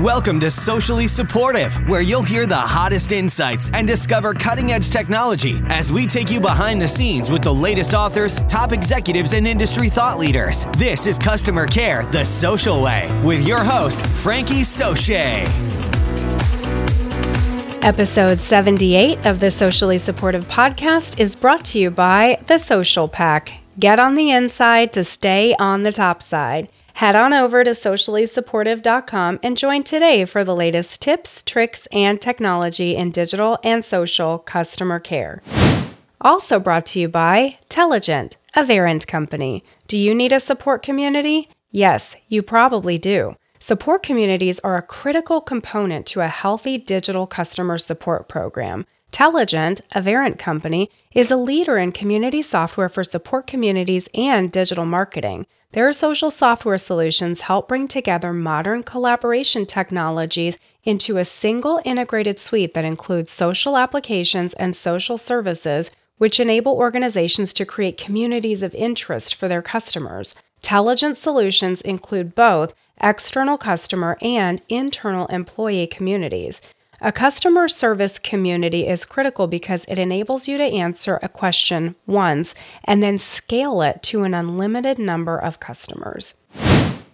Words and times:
Welcome 0.00 0.40
to 0.40 0.50
Socially 0.50 1.06
Supportive, 1.06 1.74
where 1.86 2.00
you'll 2.00 2.22
hear 2.22 2.46
the 2.46 2.56
hottest 2.56 3.12
insights 3.12 3.70
and 3.74 3.86
discover 3.86 4.32
cutting 4.32 4.72
edge 4.72 4.88
technology 4.88 5.60
as 5.66 5.92
we 5.92 6.06
take 6.06 6.30
you 6.30 6.40
behind 6.40 6.80
the 6.80 6.88
scenes 6.88 7.30
with 7.30 7.42
the 7.42 7.52
latest 7.52 7.92
authors, 7.92 8.40
top 8.42 8.72
executives, 8.72 9.34
and 9.34 9.46
industry 9.46 9.90
thought 9.90 10.18
leaders. 10.18 10.64
This 10.78 11.06
is 11.06 11.18
Customer 11.18 11.66
Care 11.66 12.04
the 12.06 12.24
Social 12.24 12.82
Way 12.82 13.10
with 13.22 13.46
your 13.46 13.62
host, 13.62 14.00
Frankie 14.06 14.62
Soche. 14.62 15.44
Episode 17.84 18.38
78 18.38 19.26
of 19.26 19.38
the 19.38 19.50
Socially 19.50 19.98
Supportive 19.98 20.48
Podcast 20.48 21.20
is 21.20 21.36
brought 21.36 21.66
to 21.66 21.78
you 21.78 21.90
by 21.90 22.40
The 22.46 22.56
Social 22.56 23.06
Pack. 23.06 23.52
Get 23.78 24.00
on 24.00 24.14
the 24.14 24.30
inside 24.30 24.94
to 24.94 25.04
stay 25.04 25.54
on 25.56 25.82
the 25.82 25.92
top 25.92 26.22
side. 26.22 26.70
Head 27.00 27.16
on 27.16 27.32
over 27.32 27.64
to 27.64 27.70
sociallysupportive.com 27.70 29.40
and 29.42 29.56
join 29.56 29.84
today 29.84 30.26
for 30.26 30.44
the 30.44 30.54
latest 30.54 31.00
tips, 31.00 31.40
tricks, 31.40 31.88
and 31.92 32.20
technology 32.20 32.94
in 32.94 33.10
digital 33.10 33.58
and 33.64 33.82
social 33.82 34.38
customer 34.40 34.98
care. 35.00 35.40
Also 36.20 36.60
brought 36.60 36.84
to 36.84 37.00
you 37.00 37.08
by 37.08 37.54
Telligent, 37.70 38.36
a 38.52 38.62
Verint 38.62 39.06
company. 39.06 39.64
Do 39.88 39.96
you 39.96 40.14
need 40.14 40.30
a 40.30 40.40
support 40.40 40.82
community? 40.82 41.48
Yes, 41.70 42.16
you 42.28 42.42
probably 42.42 42.98
do. 42.98 43.34
Support 43.60 44.02
communities 44.02 44.58
are 44.58 44.76
a 44.76 44.82
critical 44.82 45.40
component 45.40 46.04
to 46.08 46.20
a 46.20 46.28
healthy 46.28 46.76
digital 46.76 47.26
customer 47.26 47.78
support 47.78 48.28
program. 48.28 48.84
Telligent, 49.10 49.80
a 49.92 50.02
Verint 50.02 50.38
company, 50.38 50.90
is 51.14 51.30
a 51.30 51.36
leader 51.36 51.78
in 51.78 51.92
community 51.92 52.42
software 52.42 52.90
for 52.90 53.02
support 53.02 53.46
communities 53.46 54.06
and 54.12 54.52
digital 54.52 54.84
marketing. 54.84 55.46
Their 55.72 55.92
social 55.92 56.32
software 56.32 56.78
solutions 56.78 57.42
help 57.42 57.68
bring 57.68 57.86
together 57.86 58.32
modern 58.32 58.82
collaboration 58.82 59.66
technologies 59.66 60.58
into 60.82 61.16
a 61.16 61.24
single 61.24 61.80
integrated 61.84 62.40
suite 62.40 62.74
that 62.74 62.84
includes 62.84 63.30
social 63.30 63.76
applications 63.76 64.52
and 64.54 64.74
social 64.74 65.16
services, 65.16 65.92
which 66.18 66.40
enable 66.40 66.72
organizations 66.72 67.52
to 67.52 67.64
create 67.64 67.96
communities 67.96 68.64
of 68.64 68.74
interest 68.74 69.36
for 69.36 69.46
their 69.46 69.62
customers. 69.62 70.34
Telligent 70.60 71.16
solutions 71.16 71.80
include 71.82 72.34
both 72.34 72.74
external 73.00 73.56
customer 73.56 74.18
and 74.20 74.60
internal 74.68 75.28
employee 75.28 75.86
communities. 75.86 76.60
A 77.02 77.12
customer 77.12 77.66
service 77.66 78.18
community 78.18 78.86
is 78.86 79.06
critical 79.06 79.46
because 79.46 79.86
it 79.88 79.98
enables 79.98 80.46
you 80.46 80.58
to 80.58 80.64
answer 80.64 81.18
a 81.22 81.30
question 81.30 81.94
once 82.06 82.54
and 82.84 83.02
then 83.02 83.16
scale 83.16 83.80
it 83.80 84.02
to 84.02 84.24
an 84.24 84.34
unlimited 84.34 84.98
number 84.98 85.38
of 85.38 85.60
customers. 85.60 86.34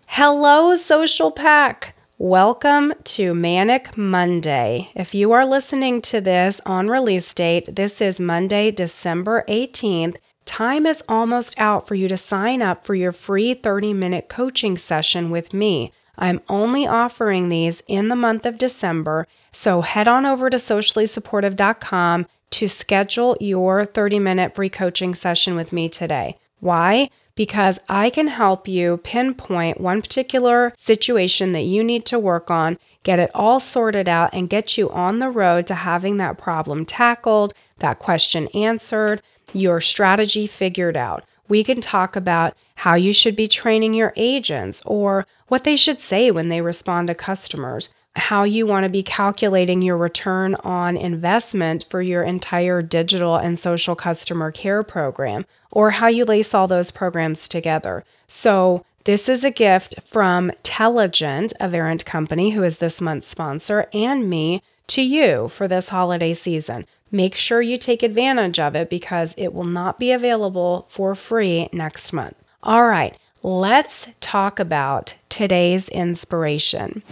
Hello, 0.09 0.75
Social 0.75 1.31
Pack! 1.31 1.95
Welcome 2.19 2.95
to 3.05 3.33
Manic 3.33 3.97
Monday. 3.97 4.91
If 4.97 5.15
you 5.15 5.31
are 5.31 5.47
listening 5.47 6.03
to 6.03 6.21
this 6.21 6.61
on 6.67 6.89
release 6.89 7.33
date, 7.33 7.69
this 7.77 8.01
is 8.01 8.19
Monday, 8.19 8.73
December 8.73 9.45
18th. 9.49 10.17
Time 10.45 10.85
is 10.85 11.01
almost 11.09 11.55
out 11.59 11.87
for 11.87 11.95
you 11.95 12.09
to 12.09 12.17
sign 12.17 12.61
up 12.61 12.85
for 12.85 12.97
your 12.97 13.13
free 13.13 13.55
30 13.55 13.93
minute 13.93 14.29
coaching 14.29 14.77
session 14.77 15.31
with 15.31 15.55
me. 15.55 15.93
I'm 16.19 16.41
only 16.49 16.87
offering 16.87 17.49
these 17.49 17.83
in 17.87 18.09
the 18.09 18.17
month 18.17 18.47
of 18.47 18.59
December, 18.59 19.27
so 19.53 19.83
head 19.83 20.09
on 20.09 20.25
over 20.25 20.51
to 20.51 20.57
sociallysupportive.com 20.57 22.27
to 22.51 22.69
schedule 22.69 23.37
your 23.41 23.85
30 23.85 24.19
minute 24.19 24.55
free 24.55 24.71
coaching 24.71 25.15
session 25.15 25.57
with 25.57 25.73
me 25.73 25.89
today. 25.89 26.39
Why? 26.61 27.11
Because 27.35 27.79
I 27.89 28.09
can 28.09 28.29
help 28.29 28.67
you 28.67 28.97
pinpoint 28.99 29.81
one 29.81 30.01
particular 30.01 30.73
situation 30.79 31.53
that 31.53 31.65
you 31.65 31.85
need 31.85 32.07
to 32.07 32.19
work 32.19 32.51
on, 32.51 32.79
get 33.03 33.19
it 33.19 33.31
all 33.35 33.61
sorted 33.61 34.09
out, 34.09 34.31
and 34.33 34.49
get 34.49 34.79
you 34.79 34.89
on 34.91 35.19
the 35.19 35.29
road 35.29 35.67
to 35.67 35.75
having 35.75 36.17
that 36.17 36.39
problem 36.39 36.87
tackled, 36.87 37.53
that 37.79 37.99
question 37.99 38.49
answered, 38.55 39.21
your 39.53 39.83
strategy 39.83 40.47
figured 40.47 40.97
out. 40.97 41.25
We 41.49 41.65
can 41.65 41.81
talk 41.81 42.17
about 42.17 42.57
how 42.77 42.95
you 42.95 43.13
should 43.13 43.37
be 43.37 43.49
training 43.49 43.95
your 43.95 44.13
agents 44.17 44.83
or 44.85 45.27
what 45.49 45.65
they 45.65 45.77
should 45.77 45.99
say 45.99 46.31
when 46.31 46.49
they 46.49 46.61
respond 46.61 47.09
to 47.09 47.15
customers, 47.15 47.89
how 48.17 48.45
you 48.45 48.67
want 48.67 48.85
to 48.85 48.91
be 48.91 49.03
calculating 49.03 49.83
your 49.83 49.97
return 49.97 50.55
on 50.57 50.97
investment 50.97 51.87
for 51.91 52.03
your 52.03 52.23
entire 52.23 52.83
digital 52.83 53.37
and 53.37 53.59
social 53.59 53.95
customer 53.95 54.51
care 54.51 54.83
program, 54.83 55.47
or 55.71 55.93
how 55.93 56.09
you 56.09 56.25
lace 56.25 56.55
all 56.55 56.67
those 56.67 56.91
programs 56.91 57.49
together. 57.49 58.05
So, 58.27 58.85
this 59.05 59.29
is 59.29 59.45
a 59.45 59.53
gift 59.53 60.01
from 60.05 60.51
Telligent, 60.65 61.53
a 61.61 61.69
Verint 61.69 62.05
company 62.05 62.51
who 62.51 62.65
is 62.65 62.79
this 62.79 63.01
month's 63.01 63.29
sponsor, 63.29 63.87
and 63.93 64.29
me 64.29 64.63
to 64.89 65.03
you 65.03 65.47
for 65.49 65.69
this 65.69 65.91
holiday 65.91 66.35
season. 66.35 66.87
Make 67.11 67.35
sure 67.35 67.63
you 67.63 67.79
take 67.79 68.03
advantage 68.03 68.59
of 68.59 68.75
it 68.75 68.91
because 68.91 69.35
it 69.37 69.53
will 69.53 69.65
not 69.65 69.99
be 69.99 70.11
available 70.13 70.87
for 70.91 71.15
free 71.15 71.69
next 71.73 72.13
month. 72.13 72.43
All 72.63 72.87
right, 72.87 73.17
let's 73.43 74.09
talk 74.21 74.59
about 74.59 75.15
today's 75.29 75.89
inspiration. 75.89 77.03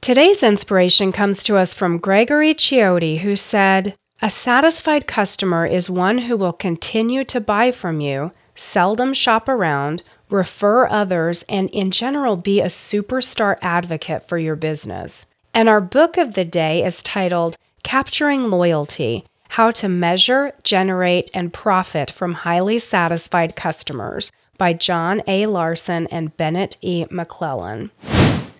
Today's 0.00 0.42
inspiration 0.42 1.12
comes 1.12 1.44
to 1.44 1.56
us 1.56 1.72
from 1.72 1.98
Gregory 1.98 2.54
Ciotti, 2.54 3.18
who 3.18 3.36
said, 3.36 3.94
A 4.20 4.28
satisfied 4.28 5.06
customer 5.06 5.64
is 5.64 5.88
one 5.88 6.18
who 6.18 6.36
will 6.36 6.52
continue 6.52 7.22
to 7.26 7.40
buy 7.40 7.70
from 7.70 8.00
you, 8.00 8.32
seldom 8.56 9.14
shop 9.14 9.48
around, 9.48 10.02
refer 10.28 10.88
others, 10.88 11.44
and 11.48 11.70
in 11.70 11.92
general 11.92 12.36
be 12.36 12.60
a 12.60 12.66
superstar 12.66 13.56
advocate 13.62 14.26
for 14.26 14.38
your 14.38 14.56
business. 14.56 15.26
And 15.54 15.68
our 15.68 15.80
book 15.80 16.16
of 16.16 16.34
the 16.34 16.44
day 16.44 16.84
is 16.84 17.02
titled 17.02 17.56
Capturing 17.82 18.48
Loyalty 18.48 19.24
How 19.50 19.70
to 19.72 19.88
Measure, 19.88 20.52
Generate, 20.62 21.30
and 21.34 21.52
Profit 21.52 22.10
from 22.10 22.32
Highly 22.32 22.78
Satisfied 22.78 23.56
Customers 23.56 24.30
by 24.56 24.72
John 24.72 25.20
A. 25.26 25.46
Larson 25.46 26.06
and 26.06 26.34
Bennett 26.36 26.76
E. 26.80 27.04
McClellan. 27.10 27.90